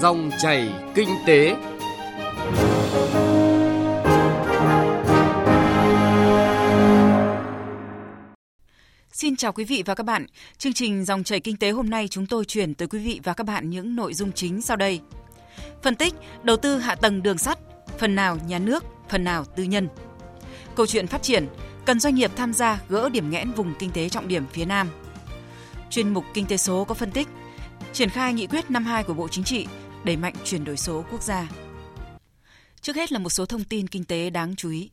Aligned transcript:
Dòng 0.00 0.30
chảy 0.38 0.72
kinh 0.94 1.08
tế. 1.26 1.56
Xin 9.12 9.36
chào 9.36 9.52
quý 9.52 9.64
vị 9.64 9.82
và 9.86 9.94
các 9.94 10.06
bạn. 10.06 10.26
Chương 10.58 10.72
trình 10.72 11.04
Dòng 11.04 11.24
chảy 11.24 11.40
kinh 11.40 11.56
tế 11.56 11.70
hôm 11.70 11.90
nay 11.90 12.08
chúng 12.08 12.26
tôi 12.26 12.44
chuyển 12.44 12.74
tới 12.74 12.88
quý 12.88 12.98
vị 12.98 13.20
và 13.24 13.34
các 13.34 13.44
bạn 13.46 13.70
những 13.70 13.96
nội 13.96 14.14
dung 14.14 14.32
chính 14.32 14.62
sau 14.62 14.76
đây. 14.76 15.00
Phân 15.82 15.94
tích 15.94 16.14
đầu 16.42 16.56
tư 16.56 16.78
hạ 16.78 16.94
tầng 16.94 17.22
đường 17.22 17.38
sắt, 17.38 17.58
phần 17.98 18.14
nào 18.14 18.38
nhà 18.48 18.58
nước, 18.58 18.84
phần 19.08 19.24
nào 19.24 19.44
tư 19.44 19.62
nhân. 19.62 19.88
Câu 20.76 20.86
chuyện 20.86 21.06
phát 21.06 21.22
triển, 21.22 21.46
cần 21.86 22.00
doanh 22.00 22.14
nghiệp 22.14 22.30
tham 22.36 22.52
gia 22.52 22.80
gỡ 22.88 23.08
điểm 23.08 23.30
nghẽn 23.30 23.50
vùng 23.50 23.74
kinh 23.78 23.90
tế 23.90 24.08
trọng 24.08 24.28
điểm 24.28 24.44
phía 24.52 24.64
Nam. 24.64 24.88
Chuyên 25.90 26.08
mục 26.08 26.24
Kinh 26.34 26.46
tế 26.46 26.56
số 26.56 26.84
có 26.84 26.94
phân 26.94 27.10
tích 27.10 27.28
triển 27.92 28.10
khai 28.10 28.34
nghị 28.34 28.46
quyết 28.46 28.70
năm 28.70 28.84
2 28.84 29.04
của 29.04 29.14
Bộ 29.14 29.28
Chính 29.28 29.44
trị 29.44 29.66
đẩy 30.04 30.16
mạnh 30.16 30.34
chuyển 30.44 30.64
đổi 30.64 30.76
số 30.76 31.04
quốc 31.10 31.22
gia. 31.22 31.48
Trước 32.80 32.96
hết 32.96 33.12
là 33.12 33.18
một 33.18 33.30
số 33.30 33.46
thông 33.46 33.64
tin 33.64 33.86
kinh 33.86 34.04
tế 34.04 34.30
đáng 34.30 34.56
chú 34.56 34.70
ý. 34.70 34.90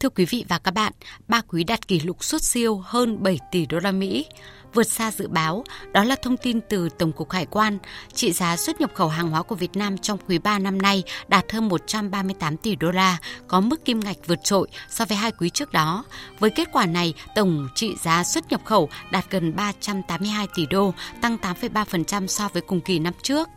Thưa 0.00 0.08
quý 0.08 0.24
vị 0.24 0.44
và 0.48 0.58
các 0.58 0.70
bạn, 0.70 0.92
ba 1.28 1.40
quý 1.40 1.64
đạt 1.64 1.88
kỷ 1.88 2.00
lục 2.00 2.24
xuất 2.24 2.42
siêu 2.42 2.82
hơn 2.84 3.22
7 3.22 3.38
tỷ 3.50 3.66
đô 3.66 3.78
la 3.78 3.92
Mỹ, 3.92 4.26
vượt 4.74 4.82
xa 4.82 5.10
dự 5.10 5.28
báo. 5.28 5.64
Đó 5.92 6.04
là 6.04 6.16
thông 6.22 6.36
tin 6.36 6.60
từ 6.68 6.88
Tổng 6.88 7.12
cục 7.12 7.30
Hải 7.30 7.46
quan. 7.46 7.78
Trị 8.14 8.32
giá 8.32 8.56
xuất 8.56 8.80
nhập 8.80 8.90
khẩu 8.94 9.08
hàng 9.08 9.30
hóa 9.30 9.42
của 9.42 9.54
Việt 9.54 9.76
Nam 9.76 9.98
trong 9.98 10.18
quý 10.28 10.38
3 10.38 10.58
năm 10.58 10.82
nay 10.82 11.02
đạt 11.28 11.52
hơn 11.52 11.68
138 11.68 12.56
tỷ 12.56 12.76
đô 12.76 12.90
la, 12.90 13.18
có 13.48 13.60
mức 13.60 13.84
kim 13.84 14.00
ngạch 14.00 14.26
vượt 14.26 14.38
trội 14.44 14.68
so 14.88 15.04
với 15.04 15.16
hai 15.16 15.32
quý 15.32 15.50
trước 15.50 15.72
đó. 15.72 16.04
Với 16.38 16.50
kết 16.50 16.68
quả 16.72 16.86
này, 16.86 17.14
tổng 17.34 17.68
trị 17.74 17.94
giá 18.02 18.24
xuất 18.24 18.50
nhập 18.50 18.60
khẩu 18.64 18.88
đạt 19.10 19.24
gần 19.30 19.56
382 19.56 20.46
tỷ 20.54 20.66
đô, 20.66 20.94
tăng 21.20 21.36
8,3% 21.36 22.26
so 22.26 22.48
với 22.48 22.62
cùng 22.62 22.80
kỳ 22.80 22.98
năm 22.98 23.14
trước. 23.22 23.48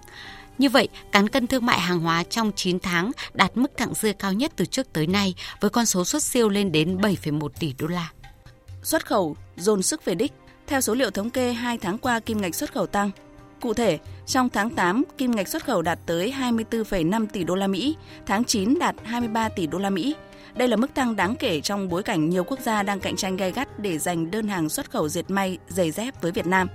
Như 0.62 0.70
vậy, 0.70 0.88
cán 1.12 1.28
cân 1.28 1.48
thương 1.48 1.66
mại 1.66 1.80
hàng 1.80 2.00
hóa 2.00 2.24
trong 2.24 2.52
9 2.56 2.80
tháng 2.80 3.12
đạt 3.34 3.58
mức 3.58 3.72
thặng 3.78 3.94
dư 3.94 4.14
cao 4.14 4.34
nhất 4.34 4.52
từ 4.56 4.66
trước 4.66 4.94
tới 4.94 5.08
nay 5.08 5.36
với 5.60 5.70
con 5.70 5.86
số 5.86 6.06
xuất 6.06 6.24
siêu 6.24 6.50
lên 6.50 6.72
đến 6.72 6.98
7,1 6.98 7.48
tỷ 7.60 7.74
đô 7.80 7.88
la. 7.88 8.12
Xuất 8.84 9.06
khẩu 9.06 9.36
dồn 9.58 9.84
sức 9.84 10.06
về 10.06 10.16
đích. 10.16 10.32
Theo 10.68 10.82
số 10.82 10.94
liệu 10.94 11.12
thống 11.12 11.30
kê 11.30 11.54
2 11.54 11.78
tháng 11.78 11.98
qua 11.98 12.20
kim 12.20 12.42
ngạch 12.42 12.56
xuất 12.56 12.74
khẩu 12.74 12.88
tăng. 12.88 13.12
Cụ 13.62 13.74
thể, 13.74 14.00
trong 14.26 14.50
tháng 14.50 14.70
8, 14.70 15.04
kim 15.18 15.32
ngạch 15.32 15.48
xuất 15.48 15.66
khẩu 15.66 15.82
đạt 15.82 16.00
tới 16.06 16.34
24,5 16.40 17.28
tỷ 17.34 17.44
đô 17.44 17.56
la 17.56 17.68
Mỹ, 17.68 17.96
tháng 18.26 18.44
9 18.44 18.80
đạt 18.80 18.96
23 19.04 19.50
tỷ 19.50 19.68
đô 19.68 19.78
la 19.78 19.90
Mỹ. 19.90 20.16
Đây 20.56 20.68
là 20.68 20.76
mức 20.76 20.94
tăng 20.94 21.16
đáng 21.16 21.36
kể 21.36 21.62
trong 21.62 21.90
bối 21.90 22.04
cảnh 22.04 22.30
nhiều 22.30 22.44
quốc 22.44 22.60
gia 22.60 22.84
đang 22.84 23.00
cạnh 23.00 23.16
tranh 23.16 23.38
gay 23.38 23.52
gắt 23.52 23.80
để 23.80 23.98
giành 23.98 24.32
đơn 24.32 24.48
hàng 24.48 24.70
xuất 24.70 24.92
khẩu 24.92 25.10
dệt 25.10 25.30
may, 25.30 25.58
giày 25.68 25.92
dép 25.92 26.22
với 26.22 26.32
Việt 26.32 26.48
Nam. 26.48 26.68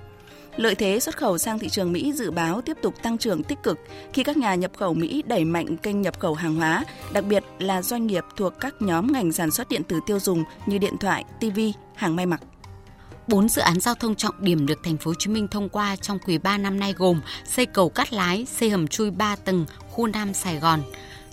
Lợi 0.57 0.75
thế 0.75 0.99
xuất 0.99 1.17
khẩu 1.17 1.37
sang 1.37 1.59
thị 1.59 1.69
trường 1.69 1.91
Mỹ 1.91 2.13
dự 2.13 2.31
báo 2.31 2.61
tiếp 2.61 2.77
tục 2.81 2.93
tăng 3.03 3.17
trưởng 3.17 3.43
tích 3.43 3.63
cực 3.63 3.79
khi 4.13 4.23
các 4.23 4.37
nhà 4.37 4.55
nhập 4.55 4.71
khẩu 4.77 4.93
Mỹ 4.93 5.23
đẩy 5.27 5.45
mạnh 5.45 5.77
kênh 5.77 6.01
nhập 6.01 6.19
khẩu 6.19 6.33
hàng 6.33 6.55
hóa, 6.55 6.85
đặc 7.13 7.25
biệt 7.25 7.43
là 7.59 7.81
doanh 7.81 8.07
nghiệp 8.07 8.23
thuộc 8.37 8.53
các 8.59 8.75
nhóm 8.79 9.11
ngành 9.11 9.31
sản 9.31 9.51
xuất 9.51 9.69
điện 9.69 9.83
tử 9.83 9.99
tiêu 10.05 10.19
dùng 10.19 10.43
như 10.65 10.77
điện 10.77 10.97
thoại, 10.97 11.23
TV, 11.39 11.59
hàng 11.95 12.15
may 12.15 12.25
mặc. 12.25 12.41
Bốn 13.27 13.49
dự 13.49 13.61
án 13.61 13.79
giao 13.79 13.95
thông 13.95 14.15
trọng 14.15 14.35
điểm 14.39 14.65
được 14.65 14.79
thành 14.83 14.97
phố 14.97 15.11
Hồ 15.11 15.15
Chí 15.19 15.29
Minh 15.29 15.47
thông 15.47 15.69
qua 15.69 15.95
trong 15.95 16.19
quý 16.19 16.37
3 16.37 16.57
năm 16.57 16.79
nay 16.79 16.93
gồm 16.97 17.21
xây 17.45 17.65
cầu 17.65 17.89
Cát 17.89 18.13
Lái, 18.13 18.45
xây 18.45 18.69
hầm 18.69 18.87
chui 18.87 19.11
3 19.11 19.35
tầng 19.35 19.65
khu 19.89 20.07
Nam 20.07 20.33
Sài 20.33 20.59
Gòn, 20.59 20.81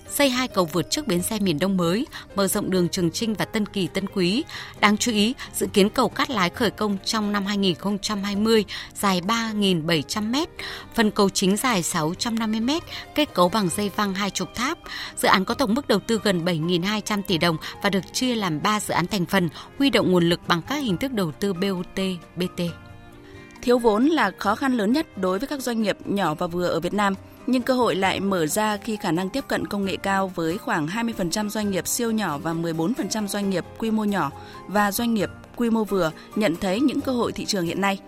xây 0.09 0.29
hai 0.29 0.47
cầu 0.47 0.65
vượt 0.65 0.89
trước 0.89 1.07
bến 1.07 1.21
xe 1.21 1.39
miền 1.39 1.59
Đông 1.59 1.77
mới, 1.77 2.05
mở 2.35 2.47
rộng 2.47 2.69
đường 2.69 2.89
Trường 2.89 3.11
Trinh 3.11 3.33
và 3.33 3.45
Tân 3.45 3.65
Kỳ 3.65 3.87
Tân 3.87 4.05
Quý. 4.07 4.43
Đáng 4.79 4.97
chú 4.97 5.11
ý, 5.11 5.33
dự 5.53 5.67
kiến 5.67 5.89
cầu 5.89 6.09
Cát 6.09 6.29
Lái 6.29 6.49
khởi 6.49 6.71
công 6.71 6.97
trong 7.05 7.31
năm 7.31 7.45
2020 7.45 8.65
dài 8.93 9.21
3.700 9.27 10.31
m, 10.31 10.35
phần 10.95 11.11
cầu 11.11 11.29
chính 11.29 11.57
dài 11.57 11.83
650 11.83 12.59
m, 12.59 12.69
kết 13.15 13.33
cấu 13.33 13.49
bằng 13.49 13.69
dây 13.69 13.91
văng 13.95 14.13
hai 14.13 14.29
trục 14.29 14.55
tháp. 14.55 14.77
Dự 15.15 15.27
án 15.27 15.45
có 15.45 15.53
tổng 15.53 15.73
mức 15.73 15.87
đầu 15.87 15.99
tư 15.99 16.19
gần 16.23 16.45
7.200 16.45 17.21
tỷ 17.27 17.37
đồng 17.37 17.57
và 17.81 17.89
được 17.89 18.13
chia 18.13 18.35
làm 18.35 18.61
3 18.61 18.79
dự 18.79 18.93
án 18.93 19.07
thành 19.07 19.25
phần, 19.25 19.49
huy 19.79 19.89
động 19.89 20.11
nguồn 20.11 20.29
lực 20.29 20.39
bằng 20.47 20.61
các 20.67 20.75
hình 20.75 20.97
thức 20.97 21.11
đầu 21.11 21.31
tư 21.31 21.53
BOT, 21.53 21.99
BT. 22.35 22.61
Thiếu 23.61 23.79
vốn 23.79 24.05
là 24.05 24.31
khó 24.37 24.55
khăn 24.55 24.77
lớn 24.77 24.91
nhất 24.91 25.17
đối 25.17 25.39
với 25.39 25.47
các 25.47 25.61
doanh 25.61 25.81
nghiệp 25.81 25.97
nhỏ 26.05 26.33
và 26.33 26.47
vừa 26.47 26.67
ở 26.67 26.79
Việt 26.79 26.93
Nam– 26.93 27.15
nhưng 27.47 27.61
cơ 27.61 27.73
hội 27.73 27.95
lại 27.95 28.19
mở 28.19 28.47
ra 28.47 28.77
khi 28.77 28.95
khả 28.95 29.11
năng 29.11 29.29
tiếp 29.29 29.43
cận 29.47 29.67
công 29.67 29.85
nghệ 29.85 29.97
cao 29.97 30.31
với 30.35 30.57
khoảng 30.57 30.87
20% 30.87 31.49
doanh 31.49 31.71
nghiệp 31.71 31.87
siêu 31.87 32.11
nhỏ 32.11 32.37
và 32.37 32.53
14% 32.53 33.27
doanh 33.27 33.49
nghiệp 33.49 33.65
quy 33.77 33.91
mô 33.91 34.03
nhỏ 34.03 34.31
và 34.67 34.91
doanh 34.91 35.13
nghiệp 35.13 35.29
quy 35.55 35.69
mô 35.69 35.83
vừa 35.83 36.11
nhận 36.35 36.55
thấy 36.55 36.79
những 36.79 37.01
cơ 37.01 37.11
hội 37.11 37.31
thị 37.31 37.45
trường 37.45 37.65
hiện 37.65 37.81
nay. 37.81 37.99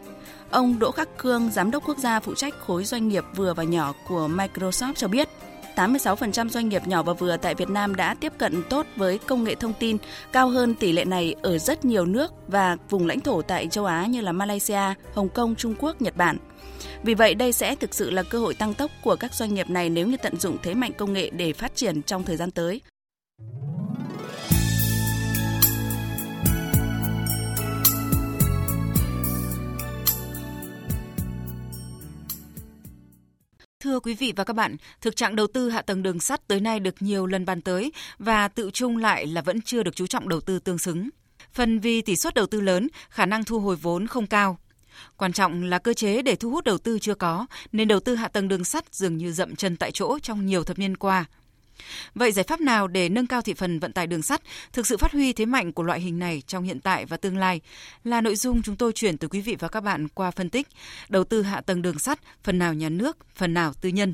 Ông 0.49 0.79
Đỗ 0.79 0.91
Khắc 0.91 1.17
Cương, 1.17 1.49
giám 1.51 1.71
đốc 1.71 1.87
quốc 1.87 1.97
gia 1.97 2.19
phụ 2.19 2.33
trách 2.33 2.53
khối 2.59 2.83
doanh 2.83 3.07
nghiệp 3.07 3.23
vừa 3.35 3.53
và 3.53 3.63
nhỏ 3.63 3.93
của 4.07 4.27
Microsoft 4.27 4.93
cho 4.93 5.07
biết, 5.07 5.29
86% 5.77 6.49
doanh 6.49 6.69
nghiệp 6.69 6.87
nhỏ 6.87 7.03
và 7.03 7.13
vừa 7.13 7.37
tại 7.37 7.55
Việt 7.55 7.69
Nam 7.69 7.95
đã 7.95 8.13
tiếp 8.13 8.33
cận 8.37 8.63
tốt 8.69 8.85
với 8.95 9.17
công 9.17 9.43
nghệ 9.43 9.55
thông 9.55 9.73
tin, 9.79 9.97
cao 10.31 10.49
hơn 10.49 10.75
tỷ 10.75 10.91
lệ 10.91 11.05
này 11.05 11.35
ở 11.41 11.57
rất 11.57 11.85
nhiều 11.85 12.05
nước 12.05 12.33
và 12.47 12.77
vùng 12.89 13.07
lãnh 13.07 13.19
thổ 13.19 13.41
tại 13.41 13.67
châu 13.67 13.85
Á 13.85 14.05
như 14.05 14.21
là 14.21 14.31
Malaysia, 14.31 14.93
Hồng 15.13 15.29
Kông, 15.29 15.55
Trung 15.55 15.75
Quốc, 15.79 16.01
Nhật 16.01 16.17
Bản. 16.17 16.37
Vì 17.03 17.13
vậy, 17.13 17.35
đây 17.35 17.53
sẽ 17.53 17.75
thực 17.75 17.93
sự 17.93 18.09
là 18.09 18.23
cơ 18.23 18.39
hội 18.39 18.53
tăng 18.53 18.73
tốc 18.73 18.91
của 19.03 19.15
các 19.15 19.33
doanh 19.33 19.53
nghiệp 19.53 19.69
này 19.69 19.89
nếu 19.89 20.07
như 20.07 20.17
tận 20.17 20.39
dụng 20.39 20.57
thế 20.63 20.73
mạnh 20.73 20.91
công 20.97 21.13
nghệ 21.13 21.29
để 21.29 21.53
phát 21.53 21.75
triển 21.75 22.01
trong 22.01 22.23
thời 22.23 22.37
gian 22.37 22.51
tới. 22.51 22.81
Thưa 33.79 33.99
quý 33.99 34.13
vị 34.13 34.33
và 34.35 34.43
các 34.43 34.53
bạn, 34.53 34.75
thực 35.01 35.15
trạng 35.15 35.35
đầu 35.35 35.47
tư 35.47 35.69
hạ 35.69 35.81
tầng 35.81 36.03
đường 36.03 36.19
sắt 36.19 36.47
tới 36.47 36.59
nay 36.59 36.79
được 36.79 36.95
nhiều 36.99 37.25
lần 37.25 37.45
bàn 37.45 37.61
tới 37.61 37.91
và 38.19 38.47
tự 38.47 38.71
chung 38.73 38.97
lại 38.97 39.27
là 39.27 39.41
vẫn 39.41 39.61
chưa 39.61 39.83
được 39.83 39.95
chú 39.95 40.07
trọng 40.07 40.29
đầu 40.29 40.41
tư 40.41 40.59
tương 40.59 40.77
xứng. 40.77 41.09
Phần 41.53 41.79
vì 41.79 42.01
tỷ 42.01 42.15
suất 42.15 42.33
đầu 42.33 42.45
tư 42.45 42.61
lớn, 42.61 42.87
khả 43.09 43.25
năng 43.25 43.43
thu 43.43 43.59
hồi 43.59 43.75
vốn 43.75 44.07
không 44.07 44.27
cao. 44.27 44.57
Quan 45.17 45.33
trọng 45.33 45.63
là 45.63 45.79
cơ 45.79 45.93
chế 45.93 46.21
để 46.21 46.35
thu 46.35 46.49
hút 46.49 46.63
đầu 46.63 46.77
tư 46.77 46.99
chưa 46.99 47.15
có, 47.15 47.45
nên 47.71 47.87
đầu 47.87 47.99
tư 47.99 48.15
hạ 48.15 48.27
tầng 48.27 48.47
đường 48.47 48.63
sắt 48.63 48.95
dường 48.95 49.17
như 49.17 49.31
dậm 49.31 49.55
chân 49.55 49.77
tại 49.77 49.91
chỗ 49.91 50.19
trong 50.19 50.45
nhiều 50.45 50.63
thập 50.63 50.79
niên 50.79 50.97
qua. 50.97 51.25
Vậy 52.15 52.31
giải 52.31 52.45
pháp 52.47 52.61
nào 52.61 52.87
để 52.87 53.09
nâng 53.09 53.27
cao 53.27 53.41
thị 53.41 53.53
phần 53.53 53.79
vận 53.79 53.93
tải 53.93 54.07
đường 54.07 54.21
sắt, 54.21 54.41
thực 54.73 54.87
sự 54.87 54.97
phát 54.97 55.11
huy 55.11 55.33
thế 55.33 55.45
mạnh 55.45 55.73
của 55.73 55.83
loại 55.83 55.99
hình 55.99 56.19
này 56.19 56.41
trong 56.47 56.63
hiện 56.63 56.79
tại 56.79 57.05
và 57.05 57.17
tương 57.17 57.37
lai 57.37 57.61
là 58.03 58.21
nội 58.21 58.35
dung 58.35 58.61
chúng 58.61 58.75
tôi 58.75 58.93
chuyển 58.93 59.17
từ 59.17 59.27
quý 59.27 59.41
vị 59.41 59.55
và 59.59 59.67
các 59.67 59.83
bạn 59.83 60.07
qua 60.07 60.31
phân 60.31 60.49
tích 60.49 60.67
đầu 61.09 61.23
tư 61.23 61.41
hạ 61.41 61.61
tầng 61.61 61.81
đường 61.81 61.99
sắt, 61.99 62.19
phần 62.43 62.59
nào 62.59 62.73
nhà 62.73 62.89
nước, 62.89 63.17
phần 63.35 63.53
nào 63.53 63.73
tư 63.81 63.89
nhân. 63.89 64.13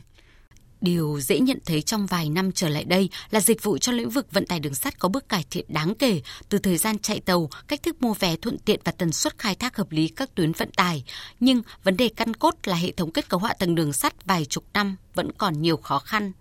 Điều 0.84 1.20
dễ 1.20 1.40
nhận 1.40 1.60
thấy 1.66 1.82
trong 1.82 2.06
vài 2.06 2.30
năm 2.30 2.52
trở 2.52 2.70
lại 2.70 2.84
đây 2.84 3.10
là 3.32 3.40
dịch 3.40 3.64
vụ 3.64 3.78
trong 3.78 3.96
lĩnh 3.96 4.10
vực 4.10 4.32
vận 4.32 4.46
tải 4.46 4.60
đường 4.60 4.76
sắt 4.76 5.00
có 5.00 5.10
bước 5.10 5.30
cải 5.30 5.46
thiện 5.50 5.66
đáng 5.68 5.96
kể 5.96 6.22
từ 6.50 6.58
thời 6.58 6.78
gian 6.78 7.00
chạy 7.00 7.20
tàu, 7.20 7.50
cách 7.68 7.84
thức 7.84 8.02
mua 8.02 8.14
vé 8.14 8.36
thuận 8.36 8.58
tiện 8.58 8.80
và 8.84 8.92
tần 8.92 9.12
suất 9.12 9.38
khai 9.38 9.56
thác 9.56 9.78
hợp 9.78 9.92
lý 9.92 10.08
các 10.08 10.36
tuyến 10.36 10.52
vận 10.52 10.72
tải. 10.72 11.04
Nhưng 11.40 11.62
vấn 11.84 11.98
đề 11.98 12.10
căn 12.16 12.34
cốt 12.34 12.56
là 12.64 12.76
hệ 12.76 12.92
thống 12.92 13.12
kết 13.12 13.30
cấu 13.30 13.40
hạ 13.40 13.54
tầng 13.60 13.76
đường 13.76 13.94
sắt 13.94 14.26
vài 14.26 14.46
chục 14.46 14.64
năm 14.74 14.96
vẫn 15.16 15.32
còn 15.38 15.62
nhiều 15.62 15.78
khó 15.78 16.00
khăn 16.00 16.32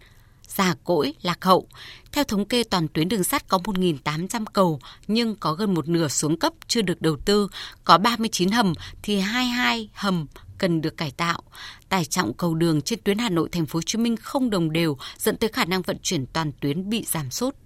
già 0.48 0.74
cỗi, 0.84 1.14
lạc 1.22 1.44
hậu. 1.44 1.68
Theo 2.12 2.24
thống 2.24 2.44
kê 2.44 2.64
toàn 2.64 2.88
tuyến 2.88 3.08
đường 3.08 3.24
sắt 3.24 3.48
có 3.48 3.58
1.800 3.58 4.44
cầu 4.52 4.80
nhưng 5.06 5.36
có 5.36 5.54
gần 5.54 5.74
một 5.74 5.88
nửa 5.88 6.08
xuống 6.08 6.38
cấp 6.38 6.52
chưa 6.68 6.82
được 6.82 7.02
đầu 7.02 7.16
tư, 7.24 7.48
có 7.84 7.98
39 7.98 8.50
hầm 8.50 8.72
thì 9.02 9.20
22 9.20 9.88
hầm 9.94 10.26
cần 10.58 10.80
được 10.80 10.96
cải 10.96 11.10
tạo. 11.10 11.42
Tải 11.88 12.04
trọng 12.04 12.34
cầu 12.34 12.54
đường 12.54 12.82
trên 12.82 12.98
tuyến 13.04 13.18
Hà 13.18 13.28
Nội 13.28 13.48
thành 13.52 13.66
phố 13.66 13.76
Hồ 13.76 13.82
Chí 13.82 13.98
Minh 13.98 14.16
không 14.16 14.50
đồng 14.50 14.72
đều 14.72 14.96
dẫn 15.18 15.36
tới 15.36 15.50
khả 15.52 15.64
năng 15.64 15.82
vận 15.82 15.96
chuyển 16.02 16.26
toàn 16.26 16.52
tuyến 16.60 16.88
bị 16.88 17.04
giảm 17.04 17.30
sút. 17.30 17.56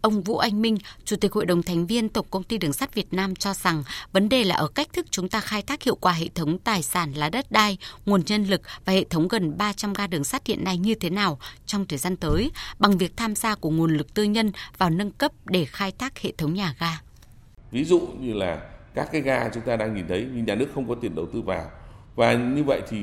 Ông 0.00 0.22
Vũ 0.22 0.38
Anh 0.38 0.62
Minh, 0.62 0.78
Chủ 1.04 1.16
tịch 1.16 1.32
Hội 1.32 1.46
đồng 1.46 1.62
thành 1.62 1.86
viên 1.86 2.08
Tổng 2.08 2.26
công 2.30 2.42
ty 2.42 2.58
Đường 2.58 2.72
sắt 2.72 2.94
Việt 2.94 3.12
Nam 3.12 3.34
cho 3.34 3.54
rằng 3.54 3.84
vấn 4.12 4.28
đề 4.28 4.44
là 4.44 4.54
ở 4.54 4.68
cách 4.68 4.88
thức 4.92 5.06
chúng 5.10 5.28
ta 5.28 5.40
khai 5.40 5.62
thác 5.62 5.82
hiệu 5.82 5.94
quả 5.94 6.12
hệ 6.12 6.26
thống 6.34 6.58
tài 6.58 6.82
sản 6.82 7.12
là 7.12 7.30
đất 7.30 7.52
đai, 7.52 7.78
nguồn 8.06 8.22
nhân 8.26 8.44
lực 8.44 8.60
và 8.84 8.92
hệ 8.92 9.04
thống 9.04 9.28
gần 9.28 9.58
300 9.58 9.92
ga 9.92 10.06
đường 10.06 10.24
sắt 10.24 10.46
hiện 10.46 10.64
nay 10.64 10.78
như 10.78 10.94
thế 10.94 11.10
nào 11.10 11.38
trong 11.66 11.86
thời 11.86 11.98
gian 11.98 12.16
tới 12.16 12.50
bằng 12.78 12.98
việc 12.98 13.16
tham 13.16 13.34
gia 13.34 13.54
của 13.54 13.70
nguồn 13.70 13.96
lực 13.96 14.14
tư 14.14 14.24
nhân 14.24 14.52
vào 14.78 14.90
nâng 14.90 15.10
cấp 15.10 15.32
để 15.44 15.64
khai 15.64 15.92
thác 15.98 16.18
hệ 16.18 16.32
thống 16.38 16.54
nhà 16.54 16.74
ga. 16.78 17.00
Ví 17.70 17.84
dụ 17.84 18.00
như 18.20 18.32
là 18.32 18.62
các 18.94 19.08
cái 19.12 19.20
ga 19.20 19.48
chúng 19.54 19.62
ta 19.62 19.76
đang 19.76 19.94
nhìn 19.94 20.08
thấy 20.08 20.26
nhưng 20.34 20.44
nhà 20.44 20.54
nước 20.54 20.68
không 20.74 20.88
có 20.88 20.94
tiền 20.94 21.14
đầu 21.14 21.26
tư 21.32 21.40
vào 21.42 21.70
và 22.16 22.34
như 22.34 22.64
vậy 22.64 22.82
thì 22.90 22.98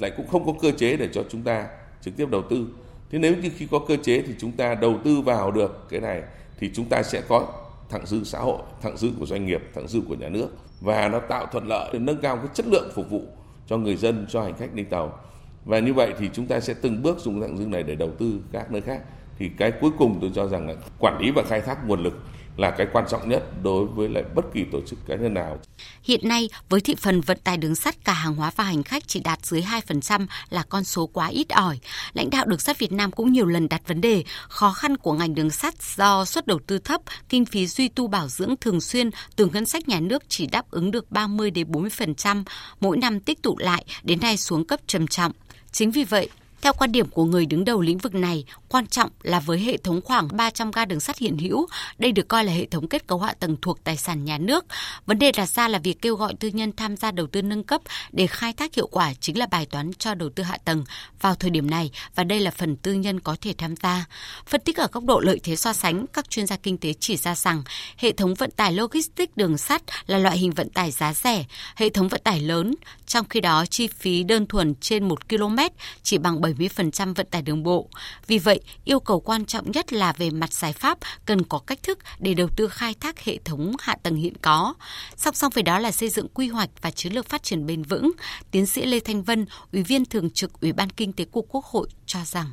lại 0.00 0.12
cũng 0.16 0.28
không 0.28 0.46
có 0.46 0.52
cơ 0.62 0.70
chế 0.70 0.96
để 0.96 1.08
cho 1.12 1.24
chúng 1.30 1.42
ta 1.42 1.66
trực 2.02 2.16
tiếp 2.16 2.26
đầu 2.30 2.42
tư 2.50 2.66
thế 3.10 3.18
nếu 3.18 3.36
như 3.36 3.50
khi 3.56 3.66
có 3.70 3.78
cơ 3.78 3.96
chế 4.02 4.22
thì 4.22 4.32
chúng 4.38 4.52
ta 4.52 4.74
đầu 4.74 5.00
tư 5.04 5.20
vào 5.20 5.50
được 5.50 5.86
cái 5.90 6.00
này 6.00 6.22
thì 6.58 6.70
chúng 6.74 6.84
ta 6.88 7.02
sẽ 7.02 7.22
có 7.28 7.46
thặng 7.88 8.06
dư 8.06 8.24
xã 8.24 8.38
hội 8.38 8.58
thặng 8.82 8.96
dư 8.96 9.10
của 9.18 9.26
doanh 9.26 9.46
nghiệp 9.46 9.62
thặng 9.74 9.88
dư 9.88 10.00
của 10.08 10.14
nhà 10.14 10.28
nước. 10.28 10.48
Và 10.80 11.08
nó 11.08 11.18
tạo 11.18 11.46
thuận 11.52 11.66
lợi 11.68 11.90
để 11.92 11.98
nâng 11.98 12.20
cao 12.20 12.36
cái 12.36 12.46
chất 12.54 12.66
lượng 12.66 12.90
phục 12.94 13.10
vụ 13.10 13.22
cho 13.66 13.76
người 13.76 13.96
dân, 13.96 14.26
cho 14.28 14.42
hành 14.42 14.56
khách 14.56 14.74
đi 14.74 14.82
tàu. 14.82 15.18
Và 15.64 15.78
như 15.78 15.94
vậy 15.94 16.14
thì 16.18 16.30
chúng 16.32 16.46
ta 16.46 16.60
sẽ 16.60 16.74
từng 16.74 17.02
bước 17.02 17.18
dùng 17.18 17.40
thặng 17.40 17.56
dư 17.56 17.66
này 17.66 17.82
để 17.82 17.94
đầu 17.94 18.10
tư 18.18 18.40
các 18.52 18.72
nơi 18.72 18.80
khác. 18.80 19.00
Thì 19.38 19.50
cái 19.58 19.72
cuối 19.80 19.90
cùng 19.98 20.18
tôi 20.20 20.30
cho 20.34 20.46
rằng 20.46 20.68
là 20.68 20.74
quản 20.98 21.18
lý 21.20 21.30
và 21.30 21.42
khai 21.42 21.60
thác 21.60 21.86
nguồn 21.86 22.02
lực 22.02 22.14
là 22.56 22.70
cái 22.70 22.86
quan 22.92 23.04
trọng 23.10 23.28
nhất 23.28 23.42
đối 23.62 23.86
với 23.86 24.08
lại 24.08 24.24
bất 24.34 24.44
kỳ 24.54 24.64
tổ 24.72 24.80
chức 24.86 24.98
cá 25.06 25.16
nhân 25.16 25.34
nào. 25.34 25.58
Hiện 26.02 26.28
nay, 26.28 26.48
với 26.68 26.80
thị 26.80 26.94
phần 26.98 27.20
vận 27.20 27.38
tải 27.44 27.56
đường 27.56 27.74
sắt 27.74 28.04
cả 28.04 28.12
hàng 28.12 28.34
hóa 28.34 28.50
và 28.56 28.64
hành 28.64 28.82
khách 28.82 29.08
chỉ 29.08 29.20
đạt 29.20 29.46
dưới 29.46 29.62
2% 29.62 30.26
là 30.50 30.62
con 30.68 30.84
số 30.84 31.06
quá 31.06 31.26
ít 31.26 31.48
ỏi. 31.48 31.78
Lãnh 32.12 32.30
đạo 32.30 32.46
đường 32.46 32.58
sắt 32.58 32.78
Việt 32.78 32.92
Nam 32.92 33.12
cũng 33.12 33.32
nhiều 33.32 33.46
lần 33.46 33.68
đặt 33.68 33.88
vấn 33.88 34.00
đề 34.00 34.24
khó 34.48 34.72
khăn 34.72 34.96
của 34.96 35.12
ngành 35.12 35.34
đường 35.34 35.50
sắt 35.50 35.74
do 35.96 36.24
suất 36.24 36.46
đầu 36.46 36.58
tư 36.66 36.78
thấp, 36.78 37.00
kinh 37.28 37.44
phí 37.44 37.66
duy 37.66 37.88
tu 37.88 38.08
bảo 38.08 38.28
dưỡng 38.28 38.54
thường 38.60 38.80
xuyên 38.80 39.10
từ 39.36 39.46
ngân 39.46 39.66
sách 39.66 39.88
nhà 39.88 40.00
nước 40.00 40.22
chỉ 40.28 40.46
đáp 40.46 40.70
ứng 40.70 40.90
được 40.90 41.10
30 41.10 41.50
đến 41.50 41.72
40%, 41.72 42.44
mỗi 42.80 42.96
năm 42.96 43.20
tích 43.20 43.42
tụ 43.42 43.58
lại 43.58 43.84
đến 44.02 44.20
nay 44.20 44.36
xuống 44.36 44.66
cấp 44.66 44.80
trầm 44.86 45.06
trọng. 45.06 45.32
Chính 45.72 45.90
vì 45.90 46.04
vậy, 46.04 46.28
theo 46.62 46.72
quan 46.72 46.92
điểm 46.92 47.08
của 47.08 47.24
người 47.24 47.46
đứng 47.46 47.64
đầu 47.64 47.80
lĩnh 47.80 47.98
vực 47.98 48.14
này, 48.14 48.44
quan 48.68 48.86
trọng 48.86 49.10
là 49.22 49.40
với 49.40 49.58
hệ 49.58 49.76
thống 49.76 50.00
khoảng 50.04 50.28
300 50.36 50.70
ga 50.70 50.84
đường 50.84 51.00
sắt 51.00 51.18
hiện 51.18 51.38
hữu, 51.38 51.66
đây 51.98 52.12
được 52.12 52.28
coi 52.28 52.44
là 52.44 52.52
hệ 52.52 52.66
thống 52.66 52.88
kết 52.88 53.06
cấu 53.06 53.18
hạ 53.18 53.34
tầng 53.40 53.56
thuộc 53.62 53.84
tài 53.84 53.96
sản 53.96 54.24
nhà 54.24 54.38
nước. 54.38 54.64
Vấn 55.06 55.18
đề 55.18 55.32
đặt 55.32 55.46
ra 55.46 55.68
là 55.68 55.78
việc 55.78 56.02
kêu 56.02 56.16
gọi 56.16 56.34
tư 56.40 56.48
nhân 56.48 56.72
tham 56.76 56.96
gia 56.96 57.10
đầu 57.10 57.26
tư 57.26 57.42
nâng 57.42 57.64
cấp 57.64 57.80
để 58.12 58.26
khai 58.26 58.52
thác 58.52 58.74
hiệu 58.74 58.86
quả 58.86 59.14
chính 59.20 59.38
là 59.38 59.46
bài 59.46 59.66
toán 59.66 59.90
cho 59.98 60.14
đầu 60.14 60.28
tư 60.28 60.42
hạ 60.42 60.58
tầng 60.64 60.84
vào 61.20 61.34
thời 61.34 61.50
điểm 61.50 61.70
này 61.70 61.90
và 62.14 62.24
đây 62.24 62.40
là 62.40 62.50
phần 62.50 62.76
tư 62.76 62.92
nhân 62.92 63.20
có 63.20 63.36
thể 63.40 63.54
tham 63.58 63.74
gia. 63.82 64.06
Phân 64.46 64.60
tích 64.60 64.76
ở 64.76 64.88
góc 64.92 65.04
độ 65.04 65.20
lợi 65.20 65.40
thế 65.42 65.56
so 65.56 65.72
sánh, 65.72 66.06
các 66.12 66.30
chuyên 66.30 66.46
gia 66.46 66.56
kinh 66.56 66.78
tế 66.78 66.92
chỉ 67.00 67.16
ra 67.16 67.34
rằng 67.34 67.62
hệ 67.96 68.12
thống 68.12 68.34
vận 68.34 68.50
tải 68.50 68.72
logistics 68.72 69.32
đường 69.36 69.58
sắt 69.58 69.82
là 70.06 70.18
loại 70.18 70.38
hình 70.38 70.50
vận 70.50 70.70
tải 70.70 70.90
giá 70.90 71.14
rẻ, 71.14 71.44
hệ 71.76 71.88
thống 71.88 72.08
vận 72.08 72.20
tải 72.24 72.40
lớn, 72.40 72.74
trong 73.06 73.28
khi 73.28 73.40
đó 73.40 73.66
chi 73.66 73.86
phí 73.86 74.22
đơn 74.22 74.46
thuần 74.46 74.74
trên 74.80 75.08
1 75.08 75.28
km 75.28 75.56
chỉ 76.02 76.18
bằng 76.18 76.40
70% 76.52 77.14
vận 77.14 77.26
tải 77.26 77.42
đường 77.42 77.62
bộ. 77.62 77.88
Vì 78.26 78.38
vậy, 78.38 78.60
yêu 78.84 79.00
cầu 79.00 79.20
quan 79.20 79.44
trọng 79.44 79.70
nhất 79.70 79.92
là 79.92 80.12
về 80.12 80.30
mặt 80.30 80.52
giải 80.52 80.72
pháp 80.72 80.98
cần 81.26 81.42
có 81.42 81.58
cách 81.58 81.82
thức 81.82 81.98
để 82.18 82.34
đầu 82.34 82.48
tư 82.56 82.68
khai 82.68 82.94
thác 83.00 83.20
hệ 83.20 83.38
thống 83.44 83.72
hạ 83.80 83.96
tầng 84.02 84.16
hiện 84.16 84.34
có. 84.42 84.74
Song 85.16 85.34
song 85.34 85.52
với 85.54 85.62
đó 85.62 85.78
là 85.78 85.90
xây 85.90 86.08
dựng 86.08 86.28
quy 86.34 86.48
hoạch 86.48 86.70
và 86.82 86.90
chiến 86.90 87.12
lược 87.12 87.26
phát 87.26 87.42
triển 87.42 87.66
bền 87.66 87.82
vững. 87.82 88.12
Tiến 88.50 88.66
sĩ 88.66 88.86
Lê 88.86 89.00
Thanh 89.00 89.22
Vân, 89.22 89.46
Ủy 89.72 89.82
viên 89.82 90.04
Thường 90.04 90.30
trực 90.30 90.60
Ủy 90.60 90.72
ban 90.72 90.90
Kinh 90.90 91.12
tế 91.12 91.24
của 91.24 91.42
Quốc 91.42 91.64
hội 91.64 91.88
cho 92.06 92.18
rằng 92.24 92.46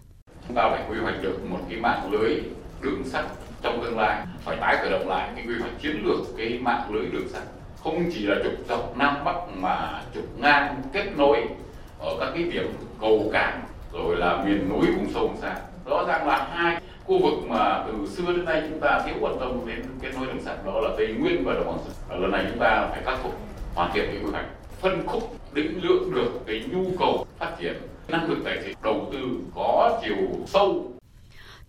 chúng 0.48 0.56
ta 0.56 0.70
phải 0.72 0.84
quy 0.90 0.98
hoạch 1.00 1.22
được 1.22 1.50
một 1.50 1.60
cái 1.70 1.80
mạng 1.80 2.12
lưới 2.12 2.42
đường 2.82 3.04
sắt 3.06 3.26
trong 3.62 3.84
tương 3.84 3.98
lai 3.98 4.26
phải 4.46 4.58
tái 4.62 4.78
khởi 4.78 4.92
động 4.92 5.08
lại 5.08 5.32
cái 5.36 5.46
quy 5.48 5.54
hoạch 5.60 5.82
chiến 5.82 6.04
lược 6.06 6.20
cái 6.38 6.60
mạng 6.62 6.90
lưới 6.94 7.06
đường 7.06 7.30
sắt 7.34 7.44
không 7.84 8.10
chỉ 8.14 8.20
là 8.26 8.36
trục 8.44 8.68
dọc 8.70 8.98
nam 8.98 9.24
bắc 9.26 9.36
mà 9.56 10.04
trục 10.16 10.40
ngang 10.40 10.82
kết 10.94 11.06
nối 11.18 11.48
ở 12.00 12.18
các 12.20 12.32
cái 12.34 12.44
điểm 12.44 12.74
cầu 13.02 13.30
cảng 13.34 13.62
rồi 13.94 14.18
là 14.18 14.44
miền 14.46 14.70
núi 14.70 14.92
vùng 14.92 15.14
sâu 15.14 15.28
vùng 15.28 15.38
xa 15.38 15.56
rõ 15.86 16.06
ràng 16.08 16.28
là 16.28 16.48
hai 16.52 16.82
khu 17.06 17.20
vực 17.22 17.34
mà 17.48 17.84
từ 17.88 18.08
xưa 18.08 18.34
đến 18.36 18.46
nay 18.46 18.64
chúng 18.70 18.80
ta 18.80 19.02
thiếu 19.06 19.16
quan 19.22 19.40
tâm 19.40 19.60
đến 19.66 19.86
kết 20.02 20.12
nối 20.16 20.28
đường 20.28 20.42
sắt 20.42 20.66
đó 20.66 20.80
là 20.82 20.90
tây 20.98 21.08
nguyên 21.08 21.44
và 21.46 21.54
đồng 21.54 21.68
bằng 21.68 21.78
sông 21.86 22.22
lần 22.22 22.32
này 22.32 22.46
chúng 22.50 22.60
ta 22.60 22.88
phải 22.92 23.02
khắc 23.06 23.24
phục, 23.24 23.34
hoàn 23.76 23.92
thiện 23.94 24.06
cái 24.08 24.16
quy 24.24 24.32
hoạch, 24.32 24.46
phân 24.82 25.08
khúc, 25.08 25.38
định 25.54 25.80
lượng 25.84 26.12
được 26.16 26.30
cái 26.48 26.64
nhu 26.72 26.86
cầu 27.00 27.26
phát 27.40 27.52
triển, 27.60 27.74
năng 28.08 28.30
lực 28.30 28.38
tài 28.46 28.58
chính, 28.66 28.78
đầu 28.84 29.08
tư 29.14 29.20
có 29.56 30.00
chiều 30.04 30.18
sâu 30.48 30.93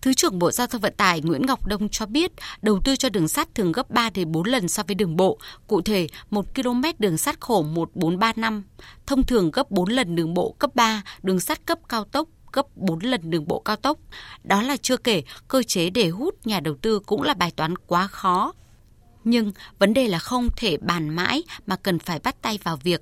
Thứ 0.05 0.13
trưởng 0.13 0.39
Bộ 0.39 0.51
Giao 0.51 0.67
thông 0.67 0.81
Vận 0.81 0.93
tải 0.97 1.21
Nguyễn 1.21 1.45
Ngọc 1.45 1.67
Đông 1.67 1.89
cho 1.89 2.05
biết, 2.05 2.31
đầu 2.61 2.79
tư 2.83 2.95
cho 2.95 3.09
đường 3.09 3.27
sắt 3.27 3.55
thường 3.55 3.71
gấp 3.71 3.89
3 3.89 4.09
đến 4.09 4.31
4 4.31 4.47
lần 4.47 4.67
so 4.67 4.83
với 4.87 4.95
đường 4.95 5.15
bộ. 5.15 5.39
Cụ 5.67 5.81
thể, 5.81 6.07
1 6.29 6.55
km 6.55 6.81
đường 6.99 7.17
sắt 7.17 7.39
khổ 7.39 7.61
1435, 7.61 8.63
thông 9.05 9.23
thường 9.23 9.51
gấp 9.51 9.71
4 9.71 9.89
lần 9.89 10.15
đường 10.15 10.33
bộ 10.33 10.55
cấp 10.59 10.75
3, 10.75 11.03
đường 11.23 11.39
sắt 11.39 11.65
cấp 11.65 11.79
cao 11.89 12.03
tốc 12.03 12.29
gấp 12.53 12.77
4 12.77 12.99
lần 12.99 13.29
đường 13.29 13.47
bộ 13.47 13.59
cao 13.59 13.75
tốc. 13.75 13.97
Đó 14.43 14.61
là 14.61 14.77
chưa 14.77 14.97
kể, 14.97 15.23
cơ 15.47 15.63
chế 15.63 15.89
để 15.89 16.09
hút 16.09 16.47
nhà 16.47 16.59
đầu 16.59 16.75
tư 16.81 16.99
cũng 16.99 17.21
là 17.21 17.33
bài 17.33 17.51
toán 17.51 17.75
quá 17.77 18.07
khó. 18.07 18.53
Nhưng 19.23 19.51
vấn 19.79 19.93
đề 19.93 20.07
là 20.07 20.19
không 20.19 20.47
thể 20.55 20.77
bàn 20.77 21.09
mãi 21.09 21.43
mà 21.67 21.75
cần 21.75 21.99
phải 21.99 22.19
bắt 22.19 22.41
tay 22.41 22.59
vào 22.63 22.77
việc 22.77 23.01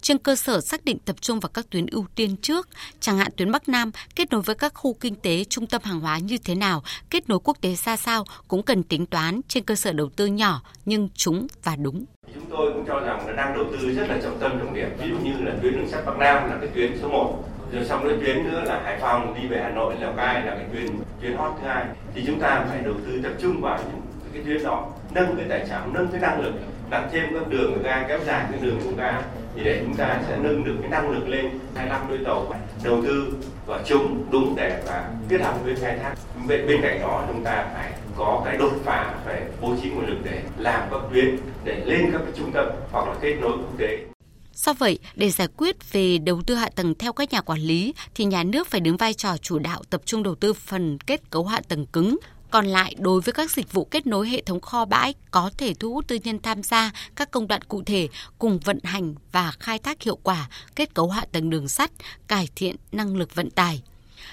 trên 0.00 0.18
cơ 0.18 0.36
sở 0.36 0.60
xác 0.60 0.84
định 0.84 0.98
tập 1.04 1.16
trung 1.20 1.40
vào 1.40 1.50
các 1.54 1.66
tuyến 1.70 1.86
ưu 1.86 2.06
tiên 2.14 2.36
trước, 2.36 2.68
chẳng 3.00 3.18
hạn 3.18 3.32
tuyến 3.36 3.52
Bắc 3.52 3.68
Nam 3.68 3.90
kết 4.16 4.32
nối 4.32 4.42
với 4.42 4.54
các 4.54 4.74
khu 4.74 4.94
kinh 4.94 5.14
tế, 5.14 5.44
trung 5.44 5.66
tâm 5.66 5.82
hàng 5.84 6.00
hóa 6.00 6.18
như 6.18 6.38
thế 6.38 6.54
nào, 6.54 6.82
kết 7.10 7.28
nối 7.28 7.38
quốc 7.44 7.56
tế 7.60 7.74
ra 7.74 7.96
sao 7.96 8.24
cũng 8.48 8.62
cần 8.62 8.82
tính 8.82 9.06
toán 9.06 9.40
trên 9.48 9.64
cơ 9.64 9.74
sở 9.74 9.92
đầu 9.92 10.08
tư 10.16 10.26
nhỏ 10.26 10.62
nhưng 10.84 11.08
chúng 11.14 11.46
và 11.62 11.76
đúng. 11.76 12.04
Chúng 12.34 12.50
tôi 12.50 12.72
cũng 12.72 12.84
cho 12.86 13.00
rằng 13.00 13.26
là 13.26 13.32
đang 13.32 13.54
đầu 13.54 13.64
tư 13.72 13.94
rất 13.94 14.08
là 14.08 14.18
trọng 14.22 14.40
tâm 14.40 14.58
trọng 14.58 14.74
điểm, 14.74 14.88
ví 14.98 15.08
dụ 15.08 15.18
như 15.18 15.32
là 15.44 15.52
tuyến 15.62 15.72
đường 15.72 15.88
sắt 15.88 16.06
Bắc 16.06 16.18
Nam 16.18 16.50
là 16.50 16.56
cái 16.60 16.68
tuyến 16.74 16.98
số 17.02 17.08
1, 17.08 17.44
rồi 17.72 17.84
xong 17.84 18.08
cái 18.08 18.18
tuyến 18.20 18.44
nữa 18.44 18.62
là 18.66 18.82
Hải 18.84 18.98
Phòng 19.00 19.34
đi 19.42 19.48
về 19.48 19.60
Hà 19.62 19.70
Nội, 19.70 19.94
Lào 20.00 20.12
Cai 20.16 20.46
là 20.46 20.54
cái 20.54 20.66
tuyến 20.72 20.86
tuyến 21.20 21.36
hot 21.36 21.52
thứ 21.60 21.68
hai, 21.68 21.84
thì 22.14 22.22
chúng 22.26 22.40
ta 22.40 22.66
phải 22.68 22.80
đầu 22.82 22.94
tư 23.06 23.20
tập 23.22 23.32
trung 23.40 23.60
vào 23.60 23.78
những 23.78 24.00
cái 24.32 24.42
tuyến 24.44 24.64
đó, 24.64 24.88
nâng 25.16 25.36
cái 25.36 25.48
tải 25.48 25.66
trọng, 25.68 25.94
nâng 25.94 26.08
cái 26.08 26.20
năng 26.20 26.40
lực, 26.40 26.52
đặt 26.90 27.08
thêm 27.12 27.24
các 27.34 27.48
đường 27.48 27.82
ga 27.82 28.04
kéo 28.08 28.18
dài 28.26 28.46
cái 28.50 28.60
đường 28.60 28.80
của 28.84 28.92
ga 28.96 29.22
thì 29.54 29.64
để 29.64 29.82
chúng 29.84 29.94
ta 29.94 30.20
sẽ 30.28 30.36
nâng 30.36 30.64
được 30.64 30.74
cái 30.80 30.90
năng 30.90 31.10
lực 31.10 31.28
lên 31.28 31.50
25 31.74 32.08
đôi 32.08 32.18
tàu. 32.24 32.54
Đầu 32.84 33.02
tư 33.02 33.34
vào 33.66 33.80
chúng 33.86 34.26
đúng 34.30 34.56
để 34.56 34.82
và 34.86 35.10
kết 35.28 35.40
hợp 35.40 35.64
với 35.64 35.76
khai 35.76 35.98
thác. 36.02 36.14
Bên, 36.48 36.66
bên 36.66 36.80
cạnh 36.82 37.00
đó 37.00 37.24
chúng 37.28 37.44
ta 37.44 37.66
phải 37.74 37.92
có 38.16 38.42
cái 38.44 38.56
đột 38.56 38.72
phá 38.84 39.14
phải 39.24 39.42
bố 39.60 39.74
trí 39.82 39.90
nguồn 39.90 40.06
lực 40.06 40.18
để 40.24 40.42
làm 40.58 40.88
các 40.90 41.00
tuyến 41.12 41.36
để 41.64 41.82
lên 41.84 42.08
các 42.12 42.18
cái 42.18 42.32
trung 42.36 42.52
tâm 42.52 42.66
hoặc 42.92 43.08
là 43.08 43.14
kết 43.20 43.34
nối 43.40 43.50
quốc 43.50 43.78
tế. 43.78 43.98
Do 44.54 44.72
vậy, 44.72 44.98
để 45.14 45.30
giải 45.30 45.48
quyết 45.56 45.92
về 45.92 46.18
đầu 46.18 46.42
tư 46.46 46.54
hạ 46.54 46.68
tầng 46.74 46.94
theo 46.94 47.12
các 47.12 47.32
nhà 47.32 47.40
quản 47.40 47.60
lý 47.60 47.94
thì 48.14 48.24
nhà 48.24 48.44
nước 48.44 48.66
phải 48.66 48.80
đứng 48.80 48.96
vai 48.96 49.14
trò 49.14 49.36
chủ 49.36 49.58
đạo 49.58 49.82
tập 49.90 50.00
trung 50.04 50.22
đầu 50.22 50.34
tư 50.34 50.52
phần 50.52 50.98
kết 51.06 51.30
cấu 51.30 51.44
hạ 51.44 51.60
tầng 51.68 51.86
cứng, 51.86 52.18
còn 52.50 52.66
lại, 52.66 52.94
đối 52.98 53.20
với 53.20 53.32
các 53.32 53.50
dịch 53.50 53.72
vụ 53.72 53.84
kết 53.84 54.06
nối 54.06 54.28
hệ 54.28 54.42
thống 54.42 54.60
kho 54.60 54.84
bãi 54.84 55.14
có 55.30 55.50
thể 55.58 55.74
thu 55.74 55.94
hút 55.94 56.08
tư 56.08 56.18
nhân 56.24 56.38
tham 56.42 56.62
gia 56.62 56.90
các 57.16 57.30
công 57.30 57.48
đoạn 57.48 57.62
cụ 57.62 57.82
thể 57.86 58.08
cùng 58.38 58.58
vận 58.58 58.78
hành 58.84 59.14
và 59.32 59.52
khai 59.60 59.78
thác 59.78 60.02
hiệu 60.02 60.16
quả 60.22 60.48
kết 60.76 60.94
cấu 60.94 61.10
hạ 61.10 61.24
tầng 61.32 61.50
đường 61.50 61.68
sắt, 61.68 61.90
cải 62.28 62.48
thiện 62.56 62.76
năng 62.92 63.16
lực 63.16 63.34
vận 63.34 63.50
tải. 63.50 63.82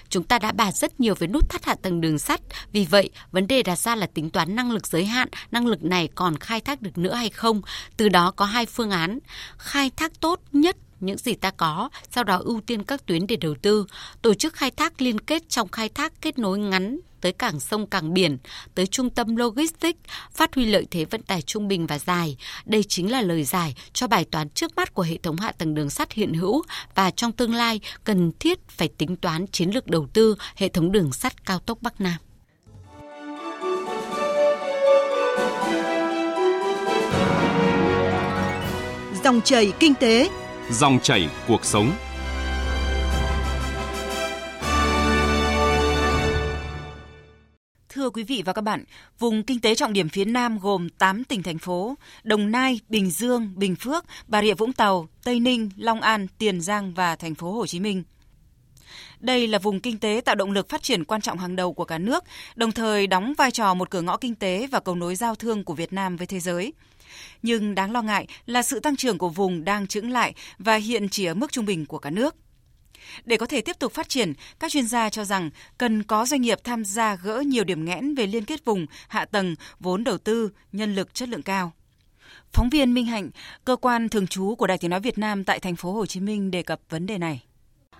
Chúng 0.10 0.24
ta 0.24 0.40
đã 0.40 0.52
bàn 0.52 0.72
rất 0.76 1.00
nhiều 1.00 1.16
về 1.20 1.28
nút 1.28 1.50
thắt 1.50 1.66
hạ 1.66 1.76
tầng 1.76 2.02
đường 2.02 2.20
sắt, 2.20 2.42
vì 2.72 2.86
vậy 2.86 3.10
vấn 3.32 3.48
đề 3.48 3.64
đặt 3.64 3.80
ra 3.80 3.96
là 3.96 4.08
tính 4.08 4.30
toán 4.30 4.56
năng 4.56 4.72
lực 4.72 4.88
giới 4.88 5.06
hạn, 5.06 5.28
năng 5.52 5.68
lực 5.68 5.84
này 5.84 6.10
còn 6.16 6.38
khai 6.38 6.62
thác 6.62 6.82
được 6.82 6.98
nữa 6.98 7.14
hay 7.14 7.30
không. 7.30 7.62
Từ 7.98 8.10
đó 8.10 8.32
có 8.32 8.46
hai 8.46 8.66
phương 8.66 8.92
án, 8.92 9.20
khai 9.58 9.92
thác 9.96 10.20
tốt 10.20 10.40
nhất 10.52 10.78
những 11.04 11.18
gì 11.18 11.34
ta 11.34 11.52
có, 11.52 11.90
sau 12.12 12.24
đó 12.24 12.38
ưu 12.44 12.62
tiên 12.62 12.84
các 12.84 13.06
tuyến 13.06 13.28
để 13.28 13.36
đầu 13.36 13.56
tư, 13.62 13.86
tổ 14.22 14.34
chức 14.34 14.54
khai 14.54 14.72
thác 14.72 15.02
liên 15.02 15.20
kết 15.20 15.50
trong 15.50 15.68
khai 15.68 15.90
thác 15.90 16.22
kết 16.22 16.40
nối 16.40 16.60
ngắn 16.60 17.00
tới 17.22 17.34
cảng 17.34 17.60
sông 17.60 17.88
cảng 17.88 18.14
biển, 18.14 18.38
tới 18.76 18.88
trung 18.88 19.10
tâm 19.10 19.36
logistics, 19.36 20.00
phát 20.32 20.56
huy 20.56 20.66
lợi 20.66 20.88
thế 20.92 21.06
vận 21.06 21.22
tải 21.22 21.42
trung 21.42 21.68
bình 21.68 21.88
và 21.88 22.00
dài. 22.00 22.38
Đây 22.66 22.84
chính 22.84 23.12
là 23.12 23.22
lời 23.22 23.44
giải 23.44 23.76
cho 23.94 24.08
bài 24.08 24.26
toán 24.32 24.50
trước 24.50 24.76
mắt 24.76 24.94
của 24.94 25.04
hệ 25.04 25.18
thống 25.18 25.38
hạ 25.38 25.52
tầng 25.52 25.74
đường 25.74 25.90
sắt 25.90 26.12
hiện 26.12 26.34
hữu 26.34 26.62
và 26.96 27.12
trong 27.12 27.32
tương 27.32 27.56
lai 27.56 27.80
cần 28.04 28.32
thiết 28.40 28.68
phải 28.70 28.88
tính 28.88 29.16
toán 29.16 29.48
chiến 29.48 29.70
lược 29.70 29.88
đầu 29.88 30.08
tư 30.14 30.36
hệ 30.56 30.70
thống 30.70 30.92
đường 30.92 31.12
sắt 31.12 31.46
cao 31.46 31.60
tốc 31.60 31.78
Bắc 31.82 32.02
Nam. 32.02 32.18
Dòng 39.24 39.42
chảy 39.42 39.72
kinh 39.80 39.96
tế, 39.96 40.30
dòng 40.72 41.00
chảy 41.00 41.30
cuộc 41.48 41.66
sống. 41.66 41.92
Thưa 47.90 48.10
quý 48.10 48.24
vị 48.24 48.44
và 48.46 48.54
các 48.54 48.62
bạn, 48.62 48.84
vùng 49.20 49.44
kinh 49.44 49.60
tế 49.60 49.76
trọng 49.76 49.94
điểm 49.94 50.10
phía 50.10 50.26
Nam 50.26 50.60
gồm 50.60 50.90
8 50.90 51.24
tỉnh 51.24 51.44
thành 51.44 51.58
phố: 51.58 51.96
Đồng 52.24 52.52
Nai, 52.52 52.80
Bình 52.90 53.12
Dương, 53.12 53.54
Bình 53.56 53.76
Phước, 53.76 54.06
Bà 54.28 54.42
Rịa 54.42 54.54
Vũng 54.54 54.74
Tàu, 54.74 55.08
Tây 55.24 55.40
Ninh, 55.40 55.70
Long 55.78 56.02
An, 56.02 56.28
Tiền 56.38 56.62
Giang 56.62 56.94
và 56.94 57.16
thành 57.16 57.36
phố 57.36 57.52
Hồ 57.52 57.68
Chí 57.68 57.80
Minh. 57.80 58.04
Đây 59.20 59.48
là 59.48 59.60
vùng 59.60 59.80
kinh 59.80 60.00
tế 60.00 60.22
tạo 60.26 60.36
động 60.36 60.52
lực 60.52 60.70
phát 60.70 60.84
triển 60.84 61.06
quan 61.06 61.22
trọng 61.22 61.38
hàng 61.38 61.56
đầu 61.56 61.74
của 61.74 61.86
cả 61.86 61.98
nước, 61.98 62.24
đồng 62.56 62.72
thời 62.72 63.08
đóng 63.08 63.34
vai 63.38 63.52
trò 63.52 63.74
một 63.74 63.90
cửa 63.90 64.02
ngõ 64.02 64.18
kinh 64.18 64.36
tế 64.36 64.68
và 64.72 64.80
cầu 64.80 64.96
nối 64.96 65.16
giao 65.16 65.36
thương 65.36 65.64
của 65.64 65.74
Việt 65.74 65.94
Nam 65.94 66.18
với 66.18 66.28
thế 66.28 66.40
giới. 66.40 66.74
Nhưng 67.42 67.76
đáng 67.76 67.92
lo 67.92 68.02
ngại 68.02 68.28
là 68.46 68.64
sự 68.64 68.80
tăng 68.80 68.96
trưởng 68.96 69.18
của 69.18 69.30
vùng 69.30 69.64
đang 69.66 69.88
chững 69.88 70.12
lại 70.12 70.34
và 70.58 70.76
hiện 70.76 71.10
chỉ 71.10 71.26
ở 71.26 71.34
mức 71.34 71.52
trung 71.52 71.66
bình 71.66 71.86
của 71.86 72.00
cả 72.00 72.10
nước. 72.10 72.36
Để 73.26 73.38
có 73.38 73.46
thể 73.46 73.62
tiếp 73.62 73.80
tục 73.80 73.94
phát 73.94 74.10
triển, 74.10 74.34
các 74.60 74.72
chuyên 74.72 74.88
gia 74.88 75.10
cho 75.10 75.26
rằng 75.26 75.50
cần 75.78 76.04
có 76.04 76.26
doanh 76.26 76.42
nghiệp 76.42 76.60
tham 76.64 76.86
gia 76.86 77.16
gỡ 77.16 77.44
nhiều 77.48 77.64
điểm 77.64 77.86
nghẽn 77.86 78.16
về 78.16 78.28
liên 78.28 78.46
kết 78.46 78.66
vùng, 78.66 78.86
hạ 79.08 79.26
tầng, 79.26 79.56
vốn 79.80 80.04
đầu 80.04 80.18
tư, 80.18 80.50
nhân 80.72 80.96
lực 80.96 81.14
chất 81.14 81.30
lượng 81.30 81.42
cao. 81.42 81.72
Phóng 82.54 82.70
viên 82.70 82.94
Minh 82.94 83.06
Hạnh, 83.06 83.30
cơ 83.66 83.76
quan 83.76 84.10
thường 84.10 84.28
trú 84.28 84.56
của 84.56 84.68
Đài 84.68 84.78
Tiếng 84.78 84.92
nói 84.92 85.00
Việt 85.00 85.18
Nam 85.18 85.44
tại 85.44 85.60
thành 85.60 85.76
phố 85.76 85.92
Hồ 85.92 86.06
Chí 86.06 86.20
Minh 86.20 86.52
đề 86.52 86.64
cập 86.64 86.80
vấn 86.90 87.06
đề 87.06 87.18
này. 87.18 87.44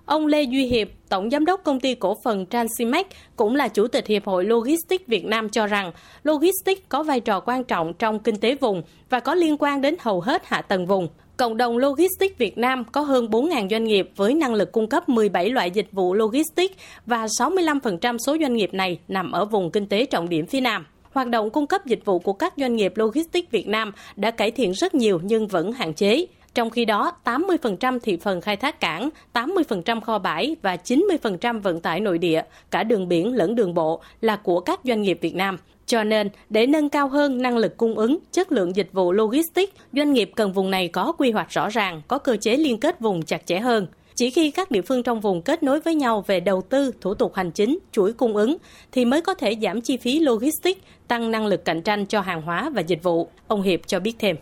Ông 0.06 0.28
Lê 0.28 0.44
Duy 0.44 0.66
Hiệp, 0.66 0.88
Tổng 1.10 1.30
Giám 1.30 1.46
đốc 1.46 1.64
Công 1.64 1.80
ty 1.80 1.96
Cổ 1.96 2.18
phần 2.24 2.46
Transimax, 2.46 3.06
cũng 3.36 3.56
là 3.56 3.68
Chủ 3.68 3.88
tịch 3.88 4.08
Hiệp 4.08 4.26
hội 4.26 4.46
Logistics 4.46 5.08
Việt 5.08 5.26
Nam 5.26 5.50
cho 5.50 5.68
rằng, 5.68 5.92
Logistics 6.24 6.82
có 6.90 7.04
vai 7.04 7.20
trò 7.20 7.40
quan 7.40 7.64
trọng 7.64 7.94
trong 7.94 8.20
kinh 8.20 8.36
tế 8.36 8.56
vùng 8.56 8.84
và 9.10 9.20
có 9.20 9.36
liên 9.36 9.56
quan 9.60 9.82
đến 9.82 9.96
hầu 10.00 10.22
hết 10.22 10.46
hạ 10.46 10.62
tầng 10.62 10.86
vùng. 10.86 11.08
Cộng 11.38 11.58
đồng 11.58 11.78
Logistics 11.78 12.38
Việt 12.38 12.58
Nam 12.58 12.84
có 12.92 13.02
hơn 13.02 13.28
4.000 13.28 13.70
doanh 13.70 13.84
nghiệp 13.84 14.10
với 14.16 14.34
năng 14.34 14.54
lực 14.54 14.72
cung 14.72 14.88
cấp 14.88 15.10
17 15.10 15.50
loại 15.50 15.72
dịch 15.72 15.92
vụ 15.92 16.14
logistics 16.14 16.76
và 17.06 17.26
65% 17.26 18.18
số 18.18 18.38
doanh 18.42 18.54
nghiệp 18.54 18.74
này 18.74 19.00
nằm 19.08 19.32
ở 19.32 19.46
vùng 19.46 19.72
kinh 19.72 19.86
tế 19.86 20.06
trọng 20.06 20.30
điểm 20.30 20.46
phía 20.46 20.62
Nam. 20.62 20.86
hoạt 21.12 21.30
động 21.30 21.50
cung 21.50 21.68
cấp 21.68 21.86
dịch 21.86 22.06
vụ 22.06 22.20
của 22.20 22.34
các 22.34 22.54
doanh 22.58 22.76
nghiệp 22.76 22.94
logistics 22.96 23.52
Việt 23.52 23.68
Nam 23.68 23.92
đã 24.16 24.32
cải 24.32 24.52
thiện 24.52 24.72
rất 24.72 24.96
nhiều 24.96 25.20
nhưng 25.24 25.48
vẫn 25.48 25.72
hạn 25.72 25.94
chế. 25.94 26.26
Trong 26.54 26.70
khi 26.70 26.86
đó, 26.86 27.12
80% 27.26 28.00
thị 28.00 28.18
phần 28.18 28.42
khai 28.42 28.58
thác 28.58 28.80
cảng, 28.80 29.10
80% 29.34 30.02
kho 30.02 30.20
bãi 30.20 30.56
và 30.62 30.76
90% 30.76 31.62
vận 31.62 31.80
tải 31.80 32.00
nội 32.00 32.18
địa, 32.18 32.42
cả 32.72 32.84
đường 32.84 33.08
biển 33.08 33.34
lẫn 33.36 33.56
đường 33.56 33.74
bộ 33.74 34.02
là 34.22 34.36
của 34.36 34.60
các 34.60 34.80
doanh 34.84 35.02
nghiệp 35.02 35.18
Việt 35.22 35.36
Nam. 35.36 35.58
Cho 35.86 36.04
nên, 36.04 36.30
để 36.50 36.68
nâng 36.68 36.90
cao 36.90 37.08
hơn 37.08 37.42
năng 37.42 37.58
lực 37.58 37.78
cung 37.78 37.96
ứng, 37.96 38.18
chất 38.32 38.52
lượng 38.52 38.76
dịch 38.76 38.90
vụ 38.94 39.12
logistics, 39.12 39.74
doanh 39.94 40.14
nghiệp 40.14 40.32
cần 40.36 40.54
vùng 40.54 40.72
này 40.72 40.88
có 40.88 41.12
quy 41.12 41.32
hoạch 41.32 41.50
rõ 41.50 41.70
ràng, 41.70 42.02
có 42.08 42.18
cơ 42.18 42.38
chế 42.38 42.58
liên 42.58 42.80
kết 42.80 43.00
vùng 43.00 43.22
chặt 43.22 43.46
chẽ 43.46 43.60
hơn. 43.60 43.88
Chỉ 44.16 44.30
khi 44.30 44.52
các 44.52 44.72
địa 44.72 44.82
phương 44.82 45.04
trong 45.04 45.20
vùng 45.20 45.42
kết 45.42 45.64
nối 45.64 45.80
với 45.80 45.96
nhau 45.96 46.24
về 46.28 46.40
đầu 46.40 46.62
tư, 46.62 46.92
thủ 47.02 47.14
tục 47.14 47.36
hành 47.36 47.52
chính, 47.52 47.80
chuỗi 47.92 48.14
cung 48.14 48.36
ứng 48.36 48.58
thì 48.92 49.06
mới 49.06 49.22
có 49.22 49.34
thể 49.34 49.56
giảm 49.62 49.82
chi 49.82 49.98
phí 49.98 50.20
logistics, 50.20 50.82
tăng 51.08 51.32
năng 51.32 51.46
lực 51.46 51.66
cạnh 51.66 51.82
tranh 51.82 52.06
cho 52.06 52.22
hàng 52.22 52.42
hóa 52.42 52.70
và 52.70 52.82
dịch 52.82 53.04
vụ. 53.04 53.28
Ông 53.48 53.62
Hiệp 53.62 53.88
cho 53.88 54.00
biết 54.00 54.14
thêm. 54.20 54.36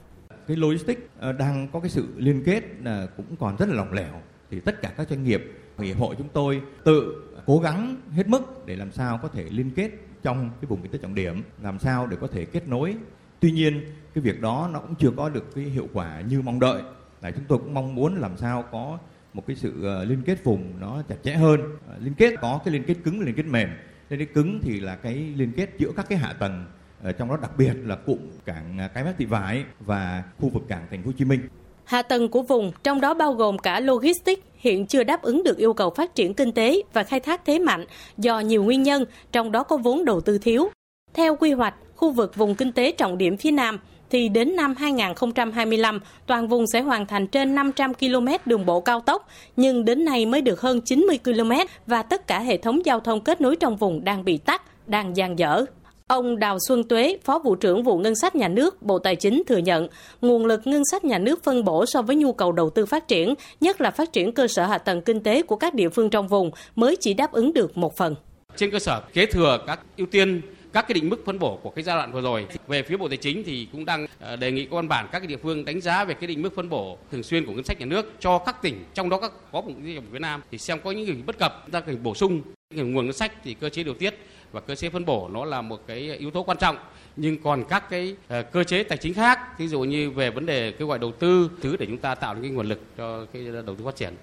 Cái 0.51 0.57
logistics 0.57 1.01
ờ, 1.19 1.31
đang 1.31 1.67
có 1.73 1.79
cái 1.79 1.89
sự 1.89 2.07
liên 2.17 2.43
kết 2.45 2.63
là 2.83 3.07
cũng 3.17 3.35
còn 3.39 3.55
rất 3.57 3.69
là 3.69 3.75
lỏng 3.75 3.93
lẻo. 3.93 4.21
Thì 4.49 4.59
tất 4.59 4.81
cả 4.81 4.93
các 4.97 5.09
doanh 5.09 5.23
nghiệp 5.23 5.51
hiệp 5.79 5.97
hội 5.97 6.15
chúng 6.17 6.27
tôi 6.33 6.61
tự 6.83 7.23
cố 7.45 7.59
gắng 7.59 7.95
hết 8.11 8.27
mức 8.27 8.65
để 8.65 8.75
làm 8.75 8.91
sao 8.91 9.19
có 9.21 9.27
thể 9.27 9.43
liên 9.43 9.71
kết 9.75 9.91
trong 10.23 10.49
cái 10.61 10.67
vùng 10.67 10.81
kinh 10.81 10.91
tế 10.91 10.97
trọng 10.97 11.15
điểm, 11.15 11.43
làm 11.61 11.79
sao 11.79 12.07
để 12.07 12.17
có 12.21 12.27
thể 12.27 12.45
kết 12.45 12.67
nối. 12.67 12.95
Tuy 13.39 13.51
nhiên, 13.51 13.81
cái 14.13 14.21
việc 14.21 14.41
đó 14.41 14.69
nó 14.73 14.79
cũng 14.79 14.95
chưa 14.95 15.11
có 15.17 15.29
được 15.29 15.55
cái 15.55 15.63
hiệu 15.63 15.87
quả 15.93 16.21
như 16.21 16.41
mong 16.41 16.59
đợi. 16.59 16.81
Là 17.21 17.31
chúng 17.31 17.45
tôi 17.47 17.57
cũng 17.57 17.73
mong 17.73 17.95
muốn 17.95 18.15
làm 18.15 18.37
sao 18.37 18.63
có 18.71 18.97
một 19.33 19.47
cái 19.47 19.55
sự 19.55 19.83
ờ, 19.83 20.03
liên 20.03 20.21
kết 20.25 20.43
vùng 20.43 20.73
nó 20.79 21.01
chặt 21.09 21.17
chẽ 21.23 21.33
hơn. 21.33 21.61
Liên 21.99 22.13
kết 22.13 22.33
có 22.41 22.59
cái 22.65 22.73
liên 22.73 22.83
kết 22.83 22.95
cứng, 23.03 23.19
liên 23.19 23.35
kết 23.35 23.45
mềm. 23.45 23.69
Liên 24.09 24.19
kết 24.19 24.33
cứng 24.33 24.59
thì 24.61 24.79
là 24.79 24.95
cái 24.95 25.15
liên 25.35 25.51
kết 25.51 25.69
giữa 25.77 25.91
các 25.95 26.05
cái 26.09 26.17
hạ 26.17 26.33
tầng 26.33 26.65
Ờ, 27.03 27.11
trong 27.11 27.29
đó 27.29 27.37
đặc 27.41 27.51
biệt 27.57 27.73
là 27.85 27.95
cụm 27.95 28.17
cảng 28.45 28.77
à, 28.79 28.87
cái 28.87 29.03
mép 29.03 29.17
thị 29.17 29.25
vải 29.25 29.63
và 29.79 30.23
khu 30.39 30.49
vực 30.49 30.63
cảng 30.67 30.87
thành 30.89 31.03
phố 31.03 31.07
Hồ 31.07 31.13
Chí 31.17 31.25
Minh 31.25 31.39
Hạ 31.83 32.01
tầng 32.01 32.29
của 32.29 32.41
vùng, 32.41 32.71
trong 32.83 33.01
đó 33.01 33.13
bao 33.13 33.33
gồm 33.33 33.57
cả 33.57 33.79
logistics, 33.79 34.41
hiện 34.55 34.85
chưa 34.85 35.03
đáp 35.03 35.21
ứng 35.21 35.43
được 35.43 35.57
yêu 35.57 35.73
cầu 35.73 35.89
phát 35.89 36.15
triển 36.15 36.33
kinh 36.33 36.51
tế 36.51 36.81
và 36.93 37.03
khai 37.03 37.19
thác 37.19 37.45
thế 37.45 37.59
mạnh 37.59 37.85
do 38.17 38.39
nhiều 38.39 38.63
nguyên 38.63 38.83
nhân, 38.83 39.05
trong 39.31 39.51
đó 39.51 39.63
có 39.63 39.77
vốn 39.77 40.05
đầu 40.05 40.21
tư 40.21 40.37
thiếu. 40.37 40.69
Theo 41.13 41.35
quy 41.35 41.51
hoạch, 41.51 41.73
khu 41.95 42.11
vực 42.11 42.35
vùng 42.35 42.55
kinh 42.55 42.71
tế 42.71 42.91
trọng 42.91 43.17
điểm 43.17 43.37
phía 43.37 43.51
Nam 43.51 43.79
thì 44.09 44.29
đến 44.29 44.55
năm 44.55 44.75
2025, 44.77 45.99
toàn 46.27 46.47
vùng 46.47 46.67
sẽ 46.67 46.81
hoàn 46.81 47.05
thành 47.05 47.27
trên 47.27 47.55
500 47.55 47.93
km 47.93 48.27
đường 48.45 48.65
bộ 48.65 48.81
cao 48.81 48.99
tốc, 48.99 49.27
nhưng 49.55 49.85
đến 49.85 50.05
nay 50.05 50.25
mới 50.25 50.41
được 50.41 50.61
hơn 50.61 50.81
90 50.81 51.19
km 51.23 51.51
và 51.87 52.03
tất 52.03 52.27
cả 52.27 52.39
hệ 52.39 52.57
thống 52.57 52.85
giao 52.85 52.99
thông 52.99 53.21
kết 53.21 53.41
nối 53.41 53.55
trong 53.55 53.77
vùng 53.77 54.03
đang 54.03 54.25
bị 54.25 54.37
tắc, 54.37 54.87
đang 54.87 55.17
dang 55.17 55.39
dở. 55.39 55.65
Ông 56.11 56.39
Đào 56.39 56.57
Xuân 56.67 56.83
Tuế, 56.83 57.17
Phó 57.23 57.39
vụ 57.39 57.55
trưởng 57.55 57.83
vụ 57.83 57.97
ngân 57.97 58.15
sách 58.15 58.35
nhà 58.35 58.47
nước, 58.47 58.81
Bộ 58.81 58.99
Tài 58.99 59.15
chính 59.15 59.43
thừa 59.47 59.57
nhận, 59.57 59.87
nguồn 60.21 60.45
lực 60.45 60.61
ngân 60.67 60.85
sách 60.85 61.03
nhà 61.03 61.17
nước 61.17 61.43
phân 61.43 61.63
bổ 61.63 61.85
so 61.85 62.01
với 62.01 62.15
nhu 62.15 62.33
cầu 62.33 62.51
đầu 62.51 62.69
tư 62.69 62.85
phát 62.85 63.07
triển, 63.07 63.33
nhất 63.61 63.81
là 63.81 63.91
phát 63.91 64.13
triển 64.13 64.31
cơ 64.31 64.47
sở 64.47 64.65
hạ 64.65 64.77
tầng 64.77 65.01
kinh 65.01 65.23
tế 65.23 65.41
của 65.41 65.55
các 65.55 65.73
địa 65.73 65.89
phương 65.89 66.09
trong 66.09 66.27
vùng 66.27 66.51
mới 66.75 66.95
chỉ 66.99 67.13
đáp 67.13 67.31
ứng 67.31 67.53
được 67.53 67.77
một 67.77 67.97
phần. 67.97 68.15
Trên 68.55 68.71
cơ 68.71 68.79
sở 68.79 69.01
kế 69.13 69.25
thừa 69.25 69.59
các 69.67 69.79
ưu 69.97 70.07
tiên 70.11 70.41
các 70.73 70.87
cái 70.87 70.93
định 70.93 71.09
mức 71.09 71.25
phân 71.25 71.39
bổ 71.39 71.59
của 71.63 71.69
cái 71.69 71.83
giai 71.83 71.95
đoạn 71.95 72.11
vừa 72.11 72.21
rồi 72.21 72.47
về 72.67 72.83
phía 72.83 72.97
bộ 72.97 73.07
tài 73.07 73.17
chính 73.17 73.43
thì 73.43 73.67
cũng 73.71 73.85
đang 73.85 74.07
ờ, 74.19 74.35
đề 74.35 74.51
nghị 74.51 74.65
các 74.65 74.71
văn 74.71 74.87
bản 74.87 75.07
các 75.11 75.19
cái 75.19 75.27
địa 75.27 75.37
phương 75.37 75.65
đánh 75.65 75.81
giá 75.81 76.03
về 76.03 76.13
cái 76.13 76.27
định 76.27 76.41
mức 76.41 76.55
phân 76.55 76.69
bổ 76.69 76.97
thường 77.11 77.23
xuyên 77.23 77.45
của 77.45 77.51
ngân 77.51 77.63
sách 77.63 77.79
nhà 77.79 77.85
nước 77.85 78.13
cho 78.19 78.37
các 78.37 78.61
tỉnh 78.61 78.85
trong 78.93 79.09
đó 79.09 79.17
các 79.17 79.31
có 79.51 79.61
vùng 79.61 79.73
doanh 79.73 80.11
Việt 80.11 80.21
Nam 80.21 80.41
thì 80.51 80.57
xem 80.57 80.79
có 80.83 80.91
những 80.91 81.05
gì 81.05 81.13
bất 81.25 81.37
cập 81.37 81.61
chúng 81.65 81.71
ta 81.71 81.79
cần 81.79 82.03
bổ 82.03 82.15
sung 82.15 82.41
nguồn 82.75 83.05
ngân 83.05 83.13
sách 83.13 83.31
thì 83.43 83.53
cơ 83.53 83.69
chế 83.69 83.83
điều 83.83 83.93
tiết 83.93 84.13
và 84.51 84.59
cơ 84.59 84.75
chế 84.75 84.89
phân 84.89 85.05
bổ 85.05 85.29
nó 85.33 85.45
là 85.45 85.61
một 85.61 85.87
cái 85.87 86.15
yếu 86.17 86.31
tố 86.31 86.43
quan 86.43 86.57
trọng 86.57 86.77
nhưng 87.15 87.43
còn 87.43 87.63
các 87.69 87.89
cái 87.89 88.15
ờ, 88.27 88.43
cơ 88.43 88.63
chế 88.63 88.83
tài 88.83 88.97
chính 88.97 89.13
khác 89.13 89.59
ví 89.59 89.67
dụ 89.67 89.79
như 89.81 90.11
về 90.11 90.29
vấn 90.29 90.45
đề 90.45 90.71
kêu 90.71 90.87
gọi 90.87 90.99
đầu 90.99 91.11
tư 91.11 91.49
thứ 91.61 91.77
để 91.77 91.85
chúng 91.85 91.97
ta 91.97 92.15
tạo 92.15 92.35
được 92.35 92.41
cái 92.41 92.51
nguồn 92.51 92.69
lực 92.69 92.79
cho 92.97 93.25
cái 93.33 93.43
đầu 93.65 93.75
tư 93.75 93.85
phát 93.85 93.95
triển 93.95 94.13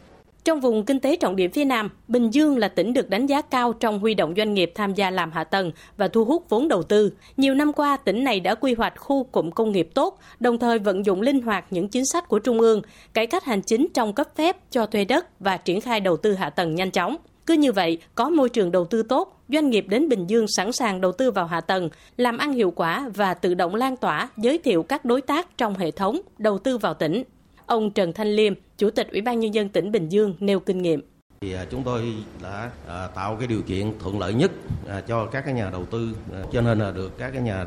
trong 0.49 0.61
vùng 0.61 0.85
kinh 0.85 1.00
tế 1.00 1.16
trọng 1.16 1.37
điểm 1.37 1.50
phía 1.50 1.64
Nam, 1.64 1.90
Bình 2.08 2.30
Dương 2.30 2.58
là 2.58 2.68
tỉnh 2.68 2.92
được 2.92 3.11
đánh 3.11 3.26
giá 3.26 3.42
cao 3.42 3.73
trong 3.73 3.99
huy 3.99 4.14
động 4.14 4.35
doanh 4.37 4.54
nghiệp 4.54 4.73
tham 4.75 4.94
gia 4.94 5.11
làm 5.11 5.30
hạ 5.30 5.44
tầng 5.44 5.73
và 5.97 6.08
thu 6.08 6.25
hút 6.25 6.44
vốn 6.49 6.68
đầu 6.68 6.82
tư. 6.82 7.12
Nhiều 7.37 7.54
năm 7.54 7.73
qua, 7.73 7.97
tỉnh 7.97 8.25
này 8.25 8.40
đã 8.40 8.54
quy 8.54 8.75
hoạch 8.75 8.94
khu 8.97 9.25
cụm 9.25 9.50
công 9.50 9.73
nghiệp 9.73 9.88
tốt, 9.94 10.18
đồng 10.40 10.58
thời 10.58 10.78
vận 10.78 11.06
dụng 11.06 11.20
linh 11.20 11.42
hoạt 11.42 11.64
những 11.70 11.88
chính 11.88 12.06
sách 12.06 12.28
của 12.28 12.38
Trung 12.38 12.61
ương, 12.61 12.82
cải 13.14 13.26
cách 13.26 13.44
hành 13.44 13.62
chính 13.62 13.87
trong 13.94 14.12
cấp 14.12 14.28
phép 14.37 14.56
cho 14.70 14.87
thuê 14.87 15.04
đất 15.04 15.40
và 15.40 15.56
triển 15.56 15.80
khai 15.80 16.00
đầu 16.00 16.16
tư 16.16 16.32
hạ 16.32 16.50
tầng 16.50 16.75
nhanh 16.75 16.90
chóng. 16.90 17.16
Cứ 17.49 17.55
như 17.55 17.73
vậy, 17.73 17.99
có 18.14 18.28
môi 18.28 18.49
trường 18.49 18.73
đầu 18.73 18.85
tư 18.85 19.02
tốt, 19.02 19.43
doanh 19.49 19.71
nghiệp 19.71 19.85
đến 19.88 20.09
Bình 20.09 20.26
Dương 20.26 20.47
sẵn 20.57 20.73
sàng 20.73 21.00
đầu 21.00 21.12
tư 21.12 21.31
vào 21.31 21.47
hạ 21.47 21.61
tầng, 21.61 21.88
làm 22.17 22.38
ăn 22.38 22.52
hiệu 22.52 22.71
quả 22.71 23.11
và 23.14 23.35
tự 23.35 23.55
động 23.55 23.75
lan 23.75 23.97
tỏa, 23.97 24.28
giới 24.37 24.59
thiệu 24.59 24.83
các 24.83 25.05
đối 25.05 25.21
tác 25.21 25.59
trong 25.59 25.75
hệ 25.75 25.90
thống 25.90 26.21
đầu 26.38 26.59
tư 26.59 26.78
vào 26.78 26.95
tỉnh. 26.95 27.23
Ông 27.67 27.90
Trần 27.90 28.12
Thanh 28.12 28.28
Liêm, 28.28 28.52
Chủ 28.78 28.90
tịch 28.90 29.09
Ủy 29.11 29.21
ban 29.21 29.40
Nhân 29.40 29.55
dân 29.55 29.69
tỉnh 29.69 29.93
Bình 29.93 30.09
Dương 30.09 30.35
nêu 30.40 30.61
kinh 30.61 30.83
nghiệm. 30.83 31.00
Thì 31.40 31.52
à, 31.52 31.67
chúng 31.71 31.83
tôi 31.83 32.14
đã 32.43 32.71
à, 32.88 33.09
tạo 33.14 33.37
cái 33.37 33.47
điều 33.47 33.62
kiện 33.62 33.93
thuận 33.99 34.19
lợi 34.19 34.35
nhất 34.35 34.50
à, 34.88 35.00
cho 35.09 35.26
các 35.26 35.45
cái 35.45 35.55
nhà 35.55 35.71
đầu 35.71 35.85
tư, 35.85 36.09
cho 36.52 36.61
nên 36.61 36.78
là 36.78 36.90
được 36.90 37.19
các 37.19 37.31
cái 37.33 37.43
nhà 37.43 37.67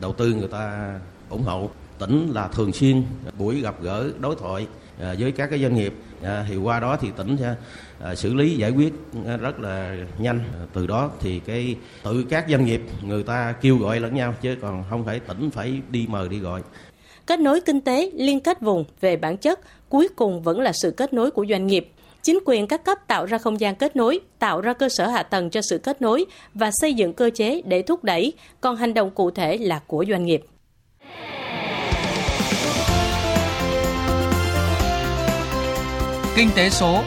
đầu 0.00 0.12
tư 0.12 0.34
người 0.34 0.48
ta 0.48 0.94
ủng 1.30 1.42
hộ. 1.42 1.70
Tỉnh 1.98 2.30
là 2.34 2.48
thường 2.48 2.72
xuyên 2.72 3.02
buổi 3.38 3.60
gặp 3.60 3.82
gỡ 3.82 4.10
đối 4.20 4.36
thoại 4.36 4.66
À, 5.00 5.14
với 5.18 5.32
các 5.32 5.46
cái 5.46 5.58
doanh 5.58 5.74
nghiệp 5.74 5.94
à, 6.22 6.46
thì 6.48 6.56
qua 6.56 6.80
đó 6.80 6.96
thì 7.00 7.08
tỉnh 7.16 7.36
sẽ 7.40 7.54
à, 8.00 8.14
xử 8.14 8.34
lý 8.34 8.56
giải 8.56 8.70
quyết 8.70 8.92
rất 9.40 9.60
là 9.60 9.96
nhanh 10.18 10.40
từ 10.72 10.86
đó 10.86 11.10
thì 11.20 11.40
cái 11.46 11.76
tự 12.02 12.24
các 12.30 12.44
doanh 12.48 12.64
nghiệp 12.64 12.82
người 13.02 13.22
ta 13.22 13.54
kêu 13.60 13.76
gọi 13.76 14.00
lẫn 14.00 14.14
nhau 14.14 14.34
chứ 14.40 14.56
còn 14.62 14.84
không 14.90 15.04
phải 15.04 15.20
tỉnh 15.20 15.50
phải 15.50 15.80
đi 15.90 16.06
mời 16.08 16.28
đi 16.28 16.38
gọi 16.38 16.62
Kết 17.26 17.40
nối 17.40 17.60
kinh 17.60 17.80
tế, 17.80 18.10
liên 18.14 18.40
kết 18.40 18.60
vùng 18.60 18.84
về 19.00 19.16
bản 19.16 19.36
chất, 19.36 19.60
cuối 19.88 20.08
cùng 20.16 20.42
vẫn 20.42 20.60
là 20.60 20.72
sự 20.72 20.90
kết 20.90 21.12
nối 21.12 21.30
của 21.30 21.46
doanh 21.50 21.66
nghiệp. 21.66 21.88
Chính 22.22 22.38
quyền 22.44 22.66
các 22.66 22.84
cấp 22.84 22.98
tạo 23.06 23.26
ra 23.26 23.38
không 23.38 23.60
gian 23.60 23.74
kết 23.74 23.96
nối, 23.96 24.20
tạo 24.38 24.60
ra 24.60 24.72
cơ 24.72 24.88
sở 24.88 25.06
hạ 25.06 25.22
tầng 25.22 25.50
cho 25.50 25.60
sự 25.62 25.78
kết 25.78 26.02
nối 26.02 26.24
và 26.54 26.70
xây 26.72 26.94
dựng 26.94 27.12
cơ 27.12 27.30
chế 27.34 27.62
để 27.64 27.82
thúc 27.82 28.04
đẩy, 28.04 28.32
còn 28.60 28.76
hành 28.76 28.94
động 28.94 29.10
cụ 29.10 29.30
thể 29.30 29.58
là 29.58 29.80
của 29.86 30.04
doanh 30.08 30.24
nghiệp. 30.24 30.44
Kinh 36.36 36.50
tế 36.56 36.70
số 36.70 37.04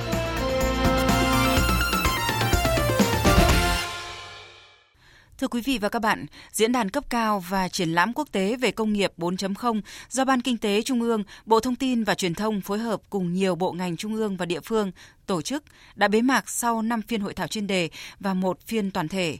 Thưa 5.38 5.48
quý 5.48 5.62
vị 5.62 5.77
và 5.81 5.89
các 5.89 6.00
bạn, 6.00 6.25
diễn 6.51 6.72
đàn 6.72 6.89
cấp 6.89 7.03
cao 7.10 7.43
và 7.50 7.67
triển 7.67 7.89
lãm 7.89 8.13
quốc 8.13 8.27
tế 8.31 8.55
về 8.55 8.72
công 8.72 8.93
nghiệp 8.93 9.12
4.0 9.17 9.81
do 10.10 10.25
Ban 10.25 10.41
Kinh 10.41 10.57
tế 10.57 10.81
Trung 10.81 11.01
ương, 11.01 11.24
Bộ 11.46 11.60
Thông 11.60 11.75
tin 11.75 12.03
và 12.03 12.15
Truyền 12.15 12.34
thông 12.34 12.62
phối 12.62 12.79
hợp 12.79 13.01
cùng 13.10 13.34
nhiều 13.34 13.55
bộ 13.55 13.72
ngành 13.72 13.98
trung 13.98 14.15
ương 14.15 14.38
và 14.38 14.46
địa 14.46 14.60
phương 14.60 14.91
tổ 15.25 15.41
chức 15.41 15.63
đã 15.96 16.07
bế 16.07 16.22
mạc 16.22 16.50
sau 16.50 16.81
5 16.81 17.01
phiên 17.01 17.22
hội 17.22 17.34
thảo 17.34 17.48
chuyên 17.48 17.67
đề 17.67 17.89
và 18.19 18.34
một 18.34 18.60
phiên 18.67 18.91
toàn 18.91 19.07
thể. 19.07 19.38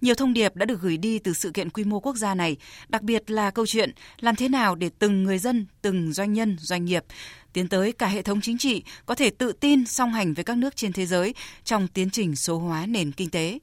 Nhiều 0.00 0.14
thông 0.14 0.32
điệp 0.32 0.56
đã 0.56 0.66
được 0.66 0.80
gửi 0.80 0.96
đi 0.96 1.18
từ 1.18 1.32
sự 1.32 1.50
kiện 1.50 1.70
quy 1.70 1.84
mô 1.84 2.00
quốc 2.00 2.16
gia 2.16 2.34
này, 2.34 2.56
đặc 2.88 3.02
biệt 3.02 3.30
là 3.30 3.50
câu 3.50 3.66
chuyện 3.66 3.92
làm 4.20 4.36
thế 4.36 4.48
nào 4.48 4.74
để 4.74 4.90
từng 4.98 5.22
người 5.22 5.38
dân, 5.38 5.66
từng 5.82 6.12
doanh 6.12 6.32
nhân, 6.32 6.56
doanh 6.60 6.84
nghiệp 6.84 7.04
tiến 7.52 7.68
tới 7.68 7.92
cả 7.92 8.06
hệ 8.06 8.22
thống 8.22 8.40
chính 8.40 8.58
trị 8.58 8.82
có 9.06 9.14
thể 9.14 9.30
tự 9.30 9.52
tin 9.52 9.86
song 9.86 10.12
hành 10.12 10.34
với 10.34 10.44
các 10.44 10.56
nước 10.56 10.76
trên 10.76 10.92
thế 10.92 11.06
giới 11.06 11.34
trong 11.64 11.88
tiến 11.88 12.10
trình 12.10 12.36
số 12.36 12.58
hóa 12.58 12.86
nền 12.86 13.12
kinh 13.12 13.30
tế. 13.30 13.58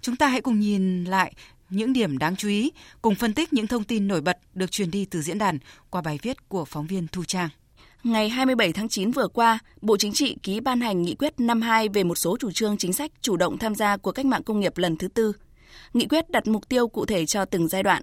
Chúng 0.00 0.16
ta 0.16 0.26
hãy 0.28 0.40
cùng 0.40 0.60
nhìn 0.60 1.04
lại 1.04 1.34
những 1.70 1.92
điểm 1.92 2.18
đáng 2.18 2.36
chú 2.36 2.48
ý, 2.48 2.70
cùng 3.02 3.14
phân 3.14 3.34
tích 3.34 3.52
những 3.52 3.66
thông 3.66 3.84
tin 3.84 4.08
nổi 4.08 4.20
bật 4.20 4.38
được 4.54 4.70
truyền 4.70 4.90
đi 4.90 5.04
từ 5.04 5.22
diễn 5.22 5.38
đàn 5.38 5.58
qua 5.90 6.02
bài 6.02 6.18
viết 6.22 6.48
của 6.48 6.64
phóng 6.64 6.86
viên 6.86 7.06
Thu 7.12 7.24
Trang. 7.24 7.48
Ngày 8.04 8.28
27 8.28 8.72
tháng 8.72 8.88
9 8.88 9.10
vừa 9.10 9.28
qua, 9.28 9.58
Bộ 9.80 9.96
Chính 9.96 10.12
trị 10.12 10.36
ký 10.42 10.60
ban 10.60 10.80
hành 10.80 11.02
nghị 11.02 11.14
quyết 11.14 11.40
52 11.40 11.88
về 11.88 12.04
một 12.04 12.14
số 12.14 12.36
chủ 12.40 12.50
trương 12.50 12.76
chính 12.76 12.92
sách 12.92 13.10
chủ 13.20 13.36
động 13.36 13.58
tham 13.58 13.74
gia 13.74 13.96
của 13.96 14.12
cách 14.12 14.26
mạng 14.26 14.42
công 14.42 14.60
nghiệp 14.60 14.78
lần 14.78 14.96
thứ 14.96 15.08
tư. 15.08 15.32
Nghị 15.92 16.06
quyết 16.06 16.30
đặt 16.30 16.46
mục 16.46 16.68
tiêu 16.68 16.88
cụ 16.88 17.06
thể 17.06 17.26
cho 17.26 17.44
từng 17.44 17.68
giai 17.68 17.82
đoạn. 17.82 18.02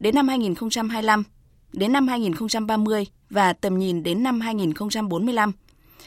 Đến 0.00 0.14
năm 0.14 0.28
2025, 0.28 1.24
đến 1.72 1.92
năm 1.92 2.08
2030 2.08 3.06
và 3.30 3.52
tầm 3.52 3.78
nhìn 3.78 4.02
đến 4.02 4.22
năm 4.22 4.40
2045 4.40 5.52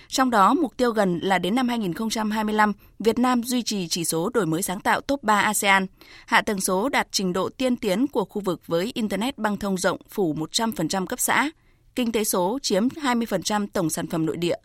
trong 0.08 0.30
đó, 0.30 0.54
mục 0.54 0.78
tiêu 0.78 0.92
gần 0.92 1.20
là 1.20 1.38
đến 1.38 1.56
năm 1.56 1.68
2025, 1.70 2.74
Việt 3.00 3.20
Nam 3.20 3.44
duy 3.44 3.64
trì 3.64 3.88
chỉ 3.88 4.06
số 4.06 4.30
đổi 4.34 4.46
mới 4.46 4.62
sáng 4.62 4.80
tạo 4.80 5.02
top 5.02 5.24
3 5.24 5.40
ASEAN, 5.40 5.86
hạ 6.26 6.42
tầng 6.42 6.62
số 6.62 6.90
đạt 6.90 7.08
trình 7.12 7.34
độ 7.34 7.50
tiên 7.50 7.76
tiến 7.76 8.08
của 8.08 8.26
khu 8.26 8.42
vực 8.42 8.62
với 8.68 8.92
Internet 8.94 9.38
băng 9.38 9.58
thông 9.58 9.78
rộng 9.78 9.98
phủ 10.10 10.34
100% 10.34 11.06
cấp 11.06 11.20
xã, 11.20 11.50
kinh 11.96 12.12
tế 12.12 12.24
số 12.24 12.60
chiếm 12.62 12.88
20% 12.88 13.68
tổng 13.74 13.90
sản 13.90 14.08
phẩm 14.08 14.26
nội 14.26 14.38
địa, 14.38 14.58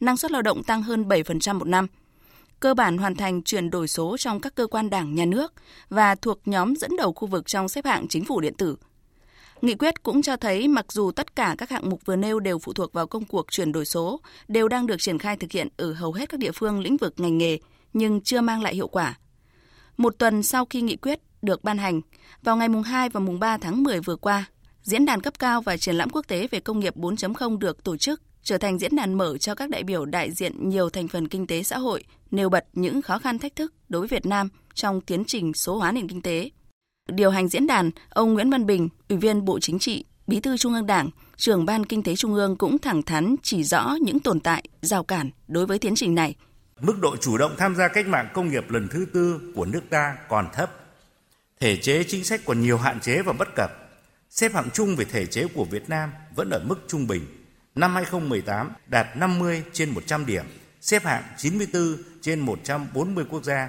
năng 0.00 0.16
suất 0.16 0.30
lao 0.30 0.42
động 0.42 0.62
tăng 0.62 0.82
hơn 0.82 1.08
7% 1.08 1.58
một 1.58 1.68
năm, 1.68 1.86
cơ 2.60 2.74
bản 2.74 2.98
hoàn 2.98 3.16
thành 3.16 3.42
chuyển 3.42 3.70
đổi 3.70 3.88
số 3.88 4.16
trong 4.16 4.40
các 4.40 4.54
cơ 4.54 4.66
quan 4.66 4.90
đảng 4.90 5.14
nhà 5.14 5.24
nước 5.24 5.52
và 5.88 6.14
thuộc 6.14 6.38
nhóm 6.44 6.76
dẫn 6.76 6.96
đầu 6.96 7.12
khu 7.12 7.28
vực 7.28 7.46
trong 7.46 7.68
xếp 7.68 7.84
hạng 7.86 8.08
chính 8.08 8.24
phủ 8.24 8.40
điện 8.40 8.54
tử– 8.54 8.76
Nghị 9.62 9.74
quyết 9.74 10.02
cũng 10.02 10.22
cho 10.22 10.36
thấy 10.36 10.68
mặc 10.68 10.92
dù 10.92 11.10
tất 11.10 11.36
cả 11.36 11.54
các 11.58 11.70
hạng 11.70 11.90
mục 11.90 12.00
vừa 12.04 12.16
nêu 12.16 12.40
đều 12.40 12.58
phụ 12.58 12.72
thuộc 12.72 12.92
vào 12.92 13.06
công 13.06 13.24
cuộc 13.24 13.46
chuyển 13.50 13.72
đổi 13.72 13.84
số, 13.84 14.20
đều 14.48 14.68
đang 14.68 14.86
được 14.86 14.96
triển 14.98 15.18
khai 15.18 15.36
thực 15.36 15.52
hiện 15.52 15.68
ở 15.76 15.92
hầu 15.92 16.12
hết 16.12 16.28
các 16.28 16.40
địa 16.40 16.52
phương 16.52 16.80
lĩnh 16.80 16.96
vực 16.96 17.14
ngành 17.16 17.38
nghề, 17.38 17.58
nhưng 17.92 18.20
chưa 18.20 18.40
mang 18.40 18.62
lại 18.62 18.74
hiệu 18.74 18.88
quả. 18.88 19.18
Một 19.96 20.14
tuần 20.18 20.42
sau 20.42 20.64
khi 20.64 20.80
nghị 20.80 20.96
quyết 20.96 21.20
được 21.42 21.64
ban 21.64 21.78
hành. 21.78 22.00
Vào 22.42 22.56
ngày 22.56 22.68
mùng 22.68 22.82
2 22.82 23.08
và 23.08 23.20
mùng 23.20 23.38
3 23.40 23.58
tháng 23.58 23.82
10 23.82 24.00
vừa 24.00 24.16
qua, 24.16 24.44
diễn 24.82 25.04
đàn 25.04 25.20
cấp 25.20 25.38
cao 25.38 25.60
và 25.60 25.76
triển 25.76 25.94
lãm 25.94 26.10
quốc 26.10 26.26
tế 26.28 26.48
về 26.50 26.60
công 26.60 26.80
nghiệp 26.80 26.96
4.0 26.96 27.58
được 27.58 27.84
tổ 27.84 27.96
chức 27.96 28.22
trở 28.42 28.58
thành 28.58 28.78
diễn 28.78 28.96
đàn 28.96 29.14
mở 29.14 29.38
cho 29.38 29.54
các 29.54 29.70
đại 29.70 29.82
biểu 29.82 30.04
đại 30.04 30.32
diện 30.32 30.68
nhiều 30.68 30.90
thành 30.90 31.08
phần 31.08 31.28
kinh 31.28 31.46
tế 31.46 31.62
xã 31.62 31.78
hội 31.78 32.04
nêu 32.30 32.48
bật 32.48 32.64
những 32.72 33.02
khó 33.02 33.18
khăn 33.18 33.38
thách 33.38 33.56
thức 33.56 33.74
đối 33.88 34.00
với 34.00 34.08
Việt 34.08 34.26
Nam 34.26 34.48
trong 34.74 35.00
tiến 35.00 35.24
trình 35.24 35.54
số 35.54 35.78
hóa 35.78 35.92
nền 35.92 36.08
kinh 36.08 36.22
tế. 36.22 36.50
Điều 37.12 37.30
hành 37.30 37.48
diễn 37.48 37.66
đàn, 37.66 37.90
ông 38.10 38.34
Nguyễn 38.34 38.50
Văn 38.50 38.66
Bình, 38.66 38.88
Ủy 39.08 39.18
viên 39.18 39.44
Bộ 39.44 39.60
Chính 39.60 39.78
trị, 39.78 40.04
Bí 40.26 40.40
thư 40.40 40.56
Trung 40.56 40.74
ương 40.74 40.86
Đảng, 40.86 41.10
trưởng 41.36 41.66
Ban 41.66 41.86
Kinh 41.86 42.02
tế 42.02 42.16
Trung 42.16 42.34
ương 42.34 42.56
cũng 42.56 42.78
thẳng 42.78 43.02
thắn 43.02 43.34
chỉ 43.42 43.64
rõ 43.64 43.96
những 44.02 44.20
tồn 44.20 44.40
tại, 44.40 44.62
rào 44.82 45.04
cản 45.04 45.30
đối 45.48 45.66
với 45.66 45.78
tiến 45.78 45.94
trình 45.94 46.14
này. 46.14 46.34
Mức 46.80 46.98
độ 47.00 47.16
chủ 47.16 47.38
động 47.38 47.54
tham 47.58 47.76
gia 47.76 47.88
cách 47.88 48.06
mạng 48.06 48.28
công 48.34 48.48
nghiệp 48.48 48.70
lần 48.70 48.88
thứ 48.88 49.06
tư 49.12 49.40
của 49.54 49.64
nước 49.64 49.80
ta 49.90 50.16
còn 50.28 50.48
thấp. 50.54 50.70
Thể 51.60 51.76
chế 51.76 52.04
chính 52.04 52.24
sách 52.24 52.40
còn 52.44 52.60
nhiều 52.60 52.78
hạn 52.78 53.00
chế 53.00 53.22
và 53.22 53.32
bất 53.32 53.48
cập. 53.56 53.70
Xếp 54.30 54.54
hạng 54.54 54.68
chung 54.72 54.96
về 54.96 55.04
thể 55.04 55.26
chế 55.26 55.46
của 55.54 55.64
Việt 55.64 55.88
Nam 55.88 56.10
vẫn 56.34 56.50
ở 56.50 56.60
mức 56.64 56.84
trung 56.88 57.06
bình. 57.06 57.22
Năm 57.74 57.94
2018 57.94 58.70
đạt 58.86 59.16
50 59.16 59.62
trên 59.72 59.90
100 59.90 60.26
điểm, 60.26 60.44
xếp 60.80 61.04
hạng 61.04 61.22
94 61.36 61.96
trên 62.20 62.40
140 62.40 63.24
quốc 63.30 63.44
gia. 63.44 63.68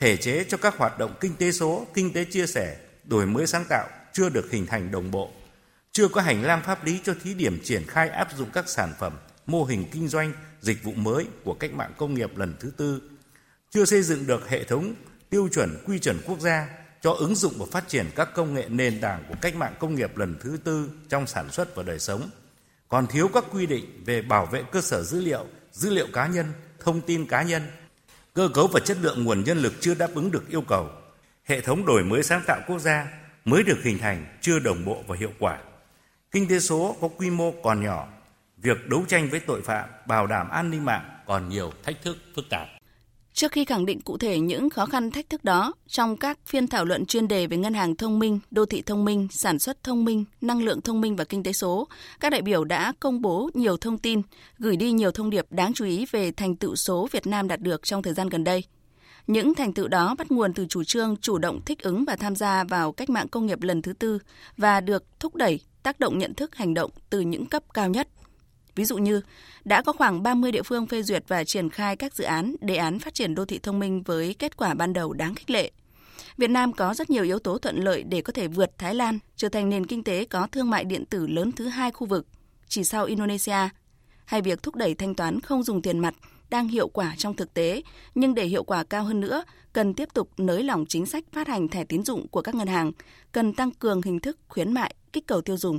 Thể 0.00 0.16
chế 0.16 0.44
cho 0.44 0.56
các 0.56 0.76
hoạt 0.76 0.98
động 0.98 1.14
kinh 1.20 1.34
tế 1.36 1.52
số, 1.52 1.86
kinh 1.94 2.12
tế 2.12 2.24
chia 2.24 2.46
sẻ, 2.46 2.76
đổi 3.04 3.26
mới 3.26 3.46
sáng 3.46 3.64
tạo 3.68 3.88
chưa 4.12 4.28
được 4.28 4.50
hình 4.50 4.66
thành 4.66 4.90
đồng 4.90 5.10
bộ. 5.10 5.30
Chưa 5.92 6.08
có 6.08 6.20
hành 6.20 6.42
lang 6.42 6.62
pháp 6.64 6.84
lý 6.84 7.00
cho 7.04 7.14
thí 7.22 7.34
điểm 7.34 7.60
triển 7.64 7.86
khai 7.86 8.08
áp 8.08 8.28
dụng 8.36 8.48
các 8.52 8.68
sản 8.68 8.92
phẩm, 8.98 9.12
mô 9.46 9.64
hình 9.64 9.84
kinh 9.92 10.08
doanh, 10.08 10.32
dịch 10.60 10.84
vụ 10.84 10.92
mới 10.92 11.26
của 11.44 11.54
cách 11.54 11.72
mạng 11.72 11.92
công 11.96 12.14
nghiệp 12.14 12.36
lần 12.36 12.54
thứ 12.60 12.70
tư. 12.76 13.02
Chưa 13.70 13.84
xây 13.84 14.02
dựng 14.02 14.26
được 14.26 14.48
hệ 14.48 14.64
thống 14.64 14.94
tiêu 15.30 15.48
chuẩn 15.52 15.78
quy 15.86 15.98
chuẩn 15.98 16.18
quốc 16.26 16.40
gia 16.40 16.68
cho 17.00 17.12
ứng 17.12 17.34
dụng 17.34 17.54
và 17.56 17.66
phát 17.70 17.88
triển 17.88 18.06
các 18.16 18.28
công 18.34 18.54
nghệ 18.54 18.68
nền 18.68 19.00
tảng 19.00 19.24
của 19.28 19.34
cách 19.40 19.56
mạng 19.56 19.74
công 19.78 19.94
nghiệp 19.94 20.16
lần 20.16 20.36
thứ 20.40 20.58
tư 20.64 20.90
trong 21.08 21.26
sản 21.26 21.50
xuất 21.50 21.74
và 21.74 21.82
đời 21.82 21.98
sống. 21.98 22.30
Còn 22.88 23.06
thiếu 23.06 23.28
các 23.34 23.44
quy 23.52 23.66
định 23.66 24.02
về 24.06 24.22
bảo 24.22 24.46
vệ 24.46 24.62
cơ 24.72 24.80
sở 24.80 25.02
dữ 25.02 25.20
liệu, 25.20 25.46
dữ 25.72 25.90
liệu 25.90 26.06
cá 26.12 26.26
nhân, 26.26 26.46
thông 26.80 27.00
tin 27.00 27.26
cá 27.26 27.42
nhân. 27.42 27.62
Cơ 28.34 28.48
cấu 28.54 28.66
và 28.66 28.80
chất 28.80 28.96
lượng 29.00 29.24
nguồn 29.24 29.44
nhân 29.44 29.58
lực 29.58 29.72
chưa 29.80 29.94
đáp 29.94 30.10
ứng 30.14 30.30
được 30.30 30.48
yêu 30.48 30.62
cầu. 30.62 30.90
Hệ 31.44 31.60
thống 31.60 31.86
đổi 31.86 32.04
mới 32.04 32.22
sáng 32.22 32.42
tạo 32.46 32.60
quốc 32.66 32.78
gia 32.78 33.06
mới 33.44 33.62
được 33.62 33.78
hình 33.82 33.98
thành 33.98 34.38
chưa 34.40 34.58
đồng 34.58 34.84
bộ 34.84 35.04
và 35.06 35.16
hiệu 35.20 35.32
quả. 35.38 35.58
Kinh 36.30 36.48
tế 36.48 36.60
số 36.60 36.96
có 37.00 37.08
quy 37.08 37.30
mô 37.30 37.54
còn 37.62 37.84
nhỏ, 37.84 38.08
việc 38.56 38.88
đấu 38.88 39.04
tranh 39.08 39.30
với 39.30 39.40
tội 39.40 39.62
phạm, 39.62 39.88
bảo 40.06 40.26
đảm 40.26 40.50
an 40.50 40.70
ninh 40.70 40.84
mạng 40.84 41.10
còn 41.26 41.48
nhiều 41.48 41.72
thách 41.84 42.02
thức 42.02 42.16
phức 42.36 42.44
tạp. 42.50 42.68
Trước 43.40 43.52
khi 43.52 43.64
khẳng 43.64 43.86
định 43.86 44.00
cụ 44.00 44.18
thể 44.18 44.38
những 44.38 44.70
khó 44.70 44.86
khăn 44.86 45.10
thách 45.10 45.30
thức 45.30 45.44
đó, 45.44 45.72
trong 45.86 46.16
các 46.16 46.38
phiên 46.46 46.66
thảo 46.66 46.84
luận 46.84 47.06
chuyên 47.06 47.28
đề 47.28 47.46
về 47.46 47.56
ngân 47.56 47.74
hàng 47.74 47.96
thông 47.96 48.18
minh, 48.18 48.40
đô 48.50 48.64
thị 48.66 48.82
thông 48.82 49.04
minh, 49.04 49.28
sản 49.30 49.58
xuất 49.58 49.82
thông 49.82 50.04
minh, 50.04 50.24
năng 50.40 50.62
lượng 50.62 50.80
thông 50.80 51.00
minh 51.00 51.16
và 51.16 51.24
kinh 51.24 51.42
tế 51.42 51.52
số, 51.52 51.88
các 52.20 52.30
đại 52.30 52.42
biểu 52.42 52.64
đã 52.64 52.92
công 53.00 53.22
bố 53.22 53.50
nhiều 53.54 53.76
thông 53.76 53.98
tin, 53.98 54.22
gửi 54.58 54.76
đi 54.76 54.92
nhiều 54.92 55.10
thông 55.10 55.30
điệp 55.30 55.46
đáng 55.50 55.72
chú 55.74 55.84
ý 55.84 56.06
về 56.10 56.32
thành 56.32 56.56
tựu 56.56 56.76
số 56.76 57.08
Việt 57.12 57.26
Nam 57.26 57.48
đạt 57.48 57.60
được 57.60 57.82
trong 57.82 58.02
thời 58.02 58.14
gian 58.14 58.28
gần 58.28 58.44
đây. 58.44 58.64
Những 59.26 59.54
thành 59.54 59.72
tựu 59.72 59.88
đó 59.88 60.14
bắt 60.18 60.32
nguồn 60.32 60.54
từ 60.54 60.66
chủ 60.68 60.84
trương 60.84 61.16
chủ 61.16 61.38
động 61.38 61.60
thích 61.66 61.82
ứng 61.82 62.04
và 62.04 62.16
tham 62.16 62.36
gia 62.36 62.64
vào 62.64 62.92
cách 62.92 63.10
mạng 63.10 63.28
công 63.28 63.46
nghiệp 63.46 63.62
lần 63.62 63.82
thứ 63.82 63.92
tư 63.92 64.18
và 64.56 64.80
được 64.80 65.20
thúc 65.20 65.34
đẩy 65.34 65.60
tác 65.82 66.00
động 66.00 66.18
nhận 66.18 66.34
thức 66.34 66.54
hành 66.54 66.74
động 66.74 66.90
từ 67.10 67.20
những 67.20 67.46
cấp 67.46 67.62
cao 67.74 67.88
nhất. 67.88 68.08
Ví 68.74 68.84
dụ 68.84 68.98
như, 68.98 69.20
đã 69.64 69.82
có 69.82 69.92
khoảng 69.92 70.22
30 70.22 70.52
địa 70.52 70.62
phương 70.62 70.86
phê 70.86 71.02
duyệt 71.02 71.24
và 71.28 71.44
triển 71.44 71.70
khai 71.70 71.96
các 71.96 72.14
dự 72.14 72.24
án, 72.24 72.56
đề 72.60 72.76
án 72.76 72.98
phát 72.98 73.14
triển 73.14 73.34
đô 73.34 73.44
thị 73.44 73.58
thông 73.58 73.78
minh 73.78 74.02
với 74.02 74.34
kết 74.38 74.56
quả 74.56 74.74
ban 74.74 74.92
đầu 74.92 75.12
đáng 75.12 75.34
khích 75.34 75.50
lệ. 75.50 75.70
Việt 76.36 76.50
Nam 76.50 76.72
có 76.72 76.94
rất 76.94 77.10
nhiều 77.10 77.24
yếu 77.24 77.38
tố 77.38 77.58
thuận 77.58 77.76
lợi 77.76 78.02
để 78.02 78.22
có 78.22 78.32
thể 78.32 78.48
vượt 78.48 78.78
Thái 78.78 78.94
Lan, 78.94 79.18
trở 79.36 79.48
thành 79.48 79.68
nền 79.68 79.86
kinh 79.86 80.04
tế 80.04 80.24
có 80.24 80.46
thương 80.52 80.70
mại 80.70 80.84
điện 80.84 81.04
tử 81.06 81.26
lớn 81.26 81.52
thứ 81.52 81.68
hai 81.68 81.90
khu 81.90 82.06
vực, 82.06 82.26
chỉ 82.68 82.84
sau 82.84 83.04
Indonesia. 83.04 83.68
Hay 84.24 84.42
việc 84.42 84.62
thúc 84.62 84.74
đẩy 84.74 84.94
thanh 84.94 85.14
toán 85.14 85.40
không 85.40 85.62
dùng 85.62 85.82
tiền 85.82 85.98
mặt 85.98 86.14
đang 86.50 86.68
hiệu 86.68 86.88
quả 86.88 87.14
trong 87.18 87.36
thực 87.36 87.54
tế, 87.54 87.82
nhưng 88.14 88.34
để 88.34 88.46
hiệu 88.46 88.64
quả 88.64 88.84
cao 88.84 89.04
hơn 89.04 89.20
nữa, 89.20 89.44
cần 89.72 89.94
tiếp 89.94 90.08
tục 90.14 90.30
nới 90.36 90.62
lỏng 90.62 90.86
chính 90.88 91.06
sách 91.06 91.24
phát 91.32 91.48
hành 91.48 91.68
thẻ 91.68 91.84
tín 91.84 92.04
dụng 92.04 92.28
của 92.28 92.42
các 92.42 92.54
ngân 92.54 92.68
hàng, 92.68 92.92
cần 93.32 93.52
tăng 93.52 93.70
cường 93.70 94.02
hình 94.02 94.20
thức 94.20 94.38
khuyến 94.48 94.72
mại, 94.72 94.94
kích 95.12 95.26
cầu 95.26 95.40
tiêu 95.40 95.56
dùng. 95.56 95.78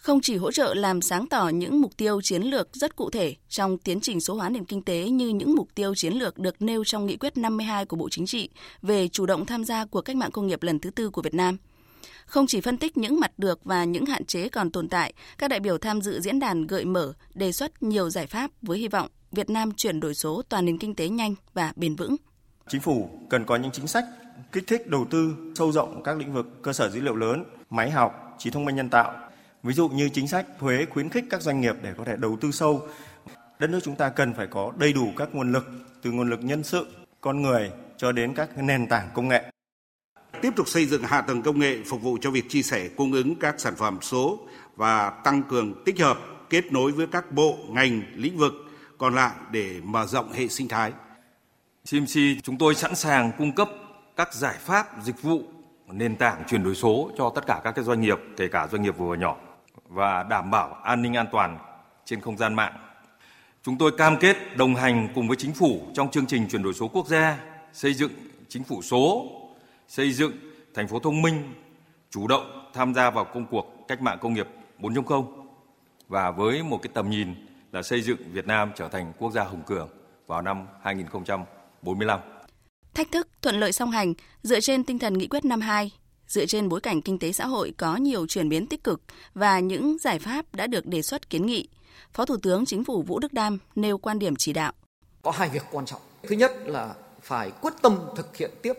Không 0.00 0.20
chỉ 0.20 0.36
hỗ 0.36 0.52
trợ 0.52 0.74
làm 0.74 1.00
sáng 1.00 1.28
tỏ 1.28 1.48
những 1.48 1.80
mục 1.80 1.96
tiêu 1.96 2.20
chiến 2.22 2.42
lược 2.42 2.68
rất 2.72 2.96
cụ 2.96 3.10
thể 3.10 3.36
trong 3.48 3.78
tiến 3.78 4.00
trình 4.00 4.20
số 4.20 4.34
hóa 4.34 4.48
nền 4.48 4.64
kinh 4.64 4.82
tế 4.82 5.08
như 5.08 5.28
những 5.28 5.54
mục 5.56 5.68
tiêu 5.74 5.94
chiến 5.94 6.12
lược 6.12 6.38
được 6.38 6.62
nêu 6.62 6.84
trong 6.84 7.06
nghị 7.06 7.16
quyết 7.16 7.36
52 7.36 7.86
của 7.86 7.96
Bộ 7.96 8.08
Chính 8.08 8.26
trị 8.26 8.50
về 8.82 9.08
chủ 9.08 9.26
động 9.26 9.46
tham 9.46 9.64
gia 9.64 9.84
cuộc 9.84 10.00
cách 10.00 10.16
mạng 10.16 10.30
công 10.30 10.46
nghiệp 10.46 10.62
lần 10.62 10.78
thứ 10.78 10.90
tư 10.90 11.10
của 11.10 11.22
Việt 11.22 11.34
Nam. 11.34 11.56
Không 12.26 12.46
chỉ 12.46 12.60
phân 12.60 12.76
tích 12.76 12.96
những 12.96 13.20
mặt 13.20 13.32
được 13.38 13.64
và 13.64 13.84
những 13.84 14.06
hạn 14.06 14.24
chế 14.24 14.48
còn 14.48 14.70
tồn 14.70 14.88
tại, 14.88 15.12
các 15.38 15.48
đại 15.48 15.60
biểu 15.60 15.78
tham 15.78 16.00
dự 16.00 16.20
diễn 16.20 16.38
đàn 16.38 16.66
gợi 16.66 16.84
mở, 16.84 17.12
đề 17.34 17.52
xuất 17.52 17.82
nhiều 17.82 18.10
giải 18.10 18.26
pháp 18.26 18.50
với 18.62 18.78
hy 18.78 18.88
vọng 18.88 19.08
Việt 19.32 19.50
Nam 19.50 19.72
chuyển 19.72 20.00
đổi 20.00 20.14
số 20.14 20.42
toàn 20.48 20.64
nền 20.64 20.78
kinh 20.78 20.94
tế 20.94 21.08
nhanh 21.08 21.34
và 21.54 21.72
bền 21.76 21.96
vững. 21.96 22.16
Chính 22.68 22.80
phủ 22.80 23.10
cần 23.30 23.44
có 23.44 23.56
những 23.56 23.70
chính 23.70 23.86
sách 23.86 24.04
kích 24.52 24.64
thích 24.66 24.86
đầu 24.86 25.06
tư 25.10 25.34
sâu 25.54 25.72
rộng 25.72 26.02
các 26.02 26.18
lĩnh 26.18 26.32
vực 26.32 26.46
cơ 26.62 26.72
sở 26.72 26.90
dữ 26.90 27.00
liệu 27.00 27.16
lớn, 27.16 27.44
máy 27.70 27.90
học, 27.90 28.12
trí 28.38 28.50
thông 28.50 28.64
minh 28.64 28.76
nhân 28.76 28.90
tạo. 28.90 29.27
Ví 29.62 29.74
dụ 29.74 29.88
như 29.88 30.08
chính 30.08 30.28
sách 30.28 30.46
thuế 30.58 30.86
khuyến 30.90 31.08
khích 31.08 31.24
các 31.30 31.42
doanh 31.42 31.60
nghiệp 31.60 31.76
để 31.82 31.94
có 31.98 32.04
thể 32.04 32.16
đầu 32.16 32.36
tư 32.40 32.50
sâu. 32.50 32.88
Đất 33.58 33.70
nước 33.70 33.80
chúng 33.84 33.96
ta 33.96 34.08
cần 34.08 34.34
phải 34.34 34.46
có 34.46 34.72
đầy 34.78 34.92
đủ 34.92 35.12
các 35.16 35.28
nguồn 35.32 35.52
lực 35.52 35.70
từ 36.02 36.10
nguồn 36.10 36.30
lực 36.30 36.44
nhân 36.44 36.62
sự, 36.62 36.86
con 37.20 37.42
người 37.42 37.70
cho 37.96 38.12
đến 38.12 38.34
các 38.34 38.58
nền 38.58 38.86
tảng 38.86 39.08
công 39.14 39.28
nghệ. 39.28 39.50
Tiếp 40.42 40.50
tục 40.56 40.68
xây 40.68 40.86
dựng 40.86 41.02
hạ 41.02 41.20
tầng 41.20 41.42
công 41.42 41.58
nghệ 41.58 41.78
phục 41.86 42.02
vụ 42.02 42.18
cho 42.20 42.30
việc 42.30 42.44
chia 42.48 42.62
sẻ 42.62 42.88
cung 42.96 43.12
ứng 43.12 43.34
các 43.36 43.60
sản 43.60 43.74
phẩm 43.76 43.98
số 44.02 44.38
và 44.76 45.10
tăng 45.10 45.42
cường 45.42 45.84
tích 45.84 46.00
hợp 46.00 46.18
kết 46.50 46.72
nối 46.72 46.92
với 46.92 47.06
các 47.06 47.32
bộ, 47.32 47.58
ngành, 47.68 48.02
lĩnh 48.14 48.38
vực 48.38 48.52
còn 48.98 49.14
lại 49.14 49.32
để 49.50 49.80
mở 49.84 50.06
rộng 50.06 50.32
hệ 50.32 50.48
sinh 50.48 50.68
thái. 50.68 50.92
CMC 51.90 52.42
chúng 52.42 52.58
tôi 52.58 52.74
sẵn 52.74 52.94
sàng 52.94 53.32
cung 53.38 53.52
cấp 53.52 53.68
các 54.16 54.34
giải 54.34 54.56
pháp 54.60 54.86
dịch 55.02 55.22
vụ 55.22 55.42
nền 55.86 56.16
tảng 56.16 56.42
chuyển 56.48 56.64
đổi 56.64 56.74
số 56.74 57.10
cho 57.18 57.32
tất 57.34 57.46
cả 57.46 57.60
các 57.64 57.72
cái 57.72 57.84
doanh 57.84 58.00
nghiệp, 58.00 58.18
kể 58.36 58.48
cả 58.48 58.68
doanh 58.72 58.82
nghiệp 58.82 58.98
vừa 58.98 59.10
và 59.10 59.16
nhỏ 59.16 59.36
và 59.88 60.22
đảm 60.22 60.50
bảo 60.50 60.74
an 60.84 61.02
ninh 61.02 61.14
an 61.14 61.26
toàn 61.32 61.58
trên 62.04 62.20
không 62.20 62.36
gian 62.36 62.54
mạng. 62.54 62.72
Chúng 63.62 63.78
tôi 63.78 63.92
cam 63.98 64.16
kết 64.20 64.36
đồng 64.56 64.74
hành 64.74 65.08
cùng 65.14 65.28
với 65.28 65.36
chính 65.36 65.52
phủ 65.52 65.80
trong 65.94 66.10
chương 66.10 66.26
trình 66.26 66.48
chuyển 66.48 66.62
đổi 66.62 66.74
số 66.74 66.88
quốc 66.88 67.06
gia, 67.06 67.38
xây 67.72 67.94
dựng 67.94 68.12
chính 68.48 68.64
phủ 68.64 68.82
số, 68.82 69.30
xây 69.88 70.12
dựng 70.12 70.32
thành 70.74 70.88
phố 70.88 70.98
thông 70.98 71.22
minh, 71.22 71.54
chủ 72.10 72.26
động 72.26 72.70
tham 72.74 72.94
gia 72.94 73.10
vào 73.10 73.24
công 73.24 73.46
cuộc 73.46 73.88
cách 73.88 74.02
mạng 74.02 74.18
công 74.20 74.34
nghiệp 74.34 74.48
4.0 74.78 75.24
và 76.08 76.30
với 76.30 76.62
một 76.62 76.78
cái 76.82 76.90
tầm 76.94 77.10
nhìn 77.10 77.34
là 77.72 77.82
xây 77.82 78.02
dựng 78.02 78.32
Việt 78.32 78.46
Nam 78.46 78.72
trở 78.76 78.88
thành 78.88 79.12
quốc 79.18 79.32
gia 79.32 79.44
hùng 79.44 79.62
cường 79.66 79.88
vào 80.26 80.42
năm 80.42 80.66
2045. 80.82 82.20
Thách 82.94 83.12
thức 83.12 83.28
thuận 83.42 83.60
lợi 83.60 83.72
song 83.72 83.90
hành 83.90 84.14
dựa 84.42 84.60
trên 84.60 84.84
tinh 84.84 84.98
thần 84.98 85.18
nghị 85.18 85.28
quyết 85.28 85.44
52, 85.44 85.92
dựa 86.28 86.46
trên 86.46 86.68
bối 86.68 86.80
cảnh 86.80 87.02
kinh 87.02 87.18
tế 87.18 87.32
xã 87.32 87.46
hội 87.46 87.72
có 87.76 87.96
nhiều 87.96 88.26
chuyển 88.26 88.48
biến 88.48 88.66
tích 88.66 88.84
cực 88.84 89.00
và 89.34 89.60
những 89.60 89.98
giải 89.98 90.18
pháp 90.18 90.54
đã 90.54 90.66
được 90.66 90.86
đề 90.86 91.02
xuất 91.02 91.30
kiến 91.30 91.46
nghị. 91.46 91.68
Phó 92.12 92.24
Thủ 92.24 92.36
tướng 92.42 92.66
Chính 92.66 92.84
phủ 92.84 93.02
Vũ 93.02 93.18
Đức 93.18 93.32
Đam 93.32 93.58
nêu 93.76 93.98
quan 93.98 94.18
điểm 94.18 94.36
chỉ 94.36 94.52
đạo. 94.52 94.72
Có 95.22 95.30
hai 95.30 95.48
việc 95.48 95.62
quan 95.70 95.86
trọng. 95.86 96.00
Thứ 96.22 96.36
nhất 96.36 96.52
là 96.66 96.94
phải 97.22 97.50
quyết 97.50 97.72
tâm 97.82 97.98
thực 98.16 98.36
hiện 98.36 98.50
tiếp 98.62 98.72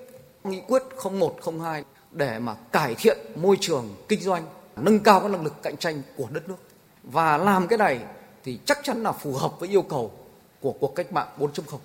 nghị 0.44 0.62
quyết 0.68 0.84
0102 1.04 1.84
để 2.12 2.40
mà 2.40 2.54
cải 2.54 2.96
thiện 2.96 3.18
môi 3.36 3.58
trường 3.60 3.96
kinh 4.08 4.22
doanh, 4.22 4.46
nâng 4.76 5.00
cao 5.00 5.20
các 5.20 5.32
năng 5.32 5.44
lực 5.44 5.54
cạnh 5.64 5.78
tranh 5.78 6.02
của 6.18 6.28
đất 6.30 6.50
nước. 6.50 6.58
Và 7.04 7.38
làm 7.38 7.68
cái 7.68 7.78
này 7.78 8.00
thì 8.44 8.60
chắc 8.66 8.80
chắn 8.84 9.04
là 9.04 9.12
phù 9.12 9.34
hợp 9.34 9.60
với 9.60 9.70
yêu 9.70 9.82
cầu 9.82 10.12
của 10.60 10.72
cuộc 10.72 10.96
cách 10.96 11.12
mạng 11.12 11.28
4.0. 11.38 11.78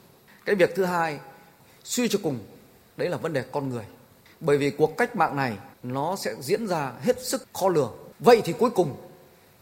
Cái 0.44 0.54
việc 0.54 0.72
thứ 0.76 0.84
hai, 0.84 1.18
suy 1.84 2.08
cho 2.08 2.18
cùng, 2.22 2.38
đấy 2.96 3.08
là 3.08 3.16
vấn 3.16 3.32
đề 3.32 3.44
con 3.52 3.68
người. 3.68 3.84
Bởi 4.44 4.58
vì 4.58 4.70
cuộc 4.70 4.96
cách 4.96 5.16
mạng 5.16 5.36
này 5.36 5.58
nó 5.82 6.16
sẽ 6.16 6.34
diễn 6.40 6.66
ra 6.66 6.92
hết 7.00 7.24
sức 7.24 7.46
khó 7.52 7.68
lường. 7.68 7.92
Vậy 8.18 8.42
thì 8.44 8.52
cuối 8.52 8.70
cùng 8.70 8.96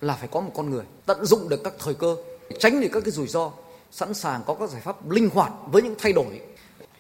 là 0.01 0.15
phải 0.15 0.29
có 0.29 0.41
một 0.41 0.51
con 0.55 0.71
người 0.71 0.85
tận 1.07 1.25
dụng 1.25 1.49
được 1.49 1.61
các 1.65 1.73
thời 1.79 1.95
cơ, 1.95 2.17
tránh 2.59 2.81
được 2.81 2.89
các 2.93 3.05
cái 3.05 3.11
rủi 3.11 3.27
ro, 3.27 3.53
sẵn 3.91 4.15
sàng 4.15 4.43
có 4.47 4.55
các 4.55 4.71
giải 4.71 4.81
pháp 4.81 5.11
linh 5.11 5.31
hoạt 5.31 5.53
với 5.67 5.83
những 5.83 5.95
thay 5.99 6.13
đổi. 6.13 6.41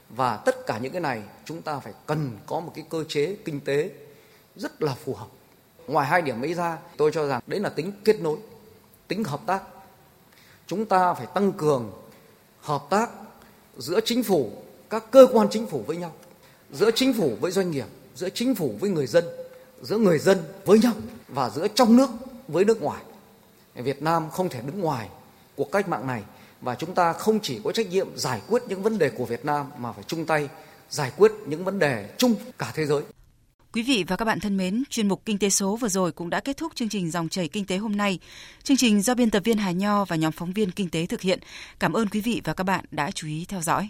Và 0.08 0.36
tất 0.36 0.66
cả 0.66 0.78
những 0.78 0.92
cái 0.92 1.00
này 1.00 1.22
chúng 1.44 1.62
ta 1.62 1.78
phải 1.78 1.92
cần 2.06 2.38
có 2.46 2.60
một 2.60 2.72
cái 2.74 2.84
cơ 2.90 3.04
chế 3.08 3.36
kinh 3.44 3.60
tế 3.60 3.90
rất 4.56 4.82
là 4.82 4.94
phù 4.94 5.14
hợp. 5.14 5.28
Ngoài 5.86 6.06
hai 6.06 6.22
điểm 6.22 6.42
ấy 6.42 6.54
ra, 6.54 6.78
tôi 6.96 7.10
cho 7.14 7.26
rằng 7.26 7.40
đấy 7.46 7.60
là 7.60 7.68
tính 7.68 7.92
kết 8.04 8.20
nối, 8.20 8.38
tính 9.08 9.24
hợp 9.24 9.40
tác 9.46 9.62
chúng 10.66 10.86
ta 10.86 11.14
phải 11.14 11.26
tăng 11.26 11.52
cường 11.52 11.92
hợp 12.60 12.82
tác 12.90 13.10
giữa 13.78 14.00
chính 14.04 14.22
phủ 14.22 14.52
các 14.90 15.10
cơ 15.10 15.26
quan 15.32 15.48
chính 15.50 15.66
phủ 15.66 15.84
với 15.86 15.96
nhau 15.96 16.12
giữa 16.72 16.90
chính 16.90 17.12
phủ 17.12 17.36
với 17.40 17.50
doanh 17.50 17.70
nghiệp 17.70 17.86
giữa 18.14 18.28
chính 18.28 18.54
phủ 18.54 18.74
với 18.80 18.90
người 18.90 19.06
dân 19.06 19.24
giữa 19.82 19.98
người 19.98 20.18
dân 20.18 20.38
với 20.64 20.78
nhau 20.78 20.92
và 21.28 21.50
giữa 21.50 21.68
trong 21.68 21.96
nước 21.96 22.10
với 22.48 22.64
nước 22.64 22.82
ngoài 22.82 23.02
việt 23.74 24.02
nam 24.02 24.30
không 24.30 24.48
thể 24.48 24.60
đứng 24.66 24.80
ngoài 24.80 25.08
cuộc 25.56 25.72
cách 25.72 25.88
mạng 25.88 26.06
này 26.06 26.22
và 26.60 26.74
chúng 26.74 26.94
ta 26.94 27.12
không 27.12 27.40
chỉ 27.40 27.60
có 27.64 27.72
trách 27.72 27.88
nhiệm 27.90 28.08
giải 28.16 28.40
quyết 28.48 28.62
những 28.68 28.82
vấn 28.82 28.98
đề 28.98 29.10
của 29.10 29.24
việt 29.24 29.44
nam 29.44 29.66
mà 29.78 29.92
phải 29.92 30.04
chung 30.06 30.26
tay 30.26 30.48
giải 30.90 31.12
quyết 31.16 31.32
những 31.46 31.64
vấn 31.64 31.78
đề 31.78 32.10
chung 32.18 32.34
cả 32.58 32.72
thế 32.74 32.86
giới. 32.86 33.02
Quý 33.72 33.82
vị 33.82 34.04
và 34.08 34.16
các 34.16 34.24
bạn 34.24 34.40
thân 34.40 34.56
mến, 34.56 34.82
chuyên 34.90 35.08
mục 35.08 35.22
Kinh 35.24 35.38
tế 35.38 35.50
số 35.50 35.76
vừa 35.76 35.88
rồi 35.88 36.12
cũng 36.12 36.30
đã 36.30 36.40
kết 36.40 36.56
thúc 36.56 36.72
chương 36.74 36.88
trình 36.88 37.10
Dòng 37.10 37.28
chảy 37.28 37.48
Kinh 37.48 37.64
tế 37.64 37.76
hôm 37.76 37.96
nay. 37.96 38.18
Chương 38.62 38.76
trình 38.76 39.02
do 39.02 39.14
biên 39.14 39.30
tập 39.30 39.42
viên 39.44 39.58
Hà 39.58 39.70
Nho 39.70 40.04
và 40.04 40.16
nhóm 40.16 40.32
phóng 40.32 40.52
viên 40.52 40.70
Kinh 40.70 40.88
tế 40.88 41.06
thực 41.06 41.20
hiện. 41.20 41.38
Cảm 41.78 41.92
ơn 41.92 42.08
quý 42.08 42.20
vị 42.20 42.40
và 42.44 42.54
các 42.54 42.64
bạn 42.64 42.84
đã 42.90 43.10
chú 43.10 43.26
ý 43.26 43.44
theo 43.48 43.60
dõi. 43.60 43.88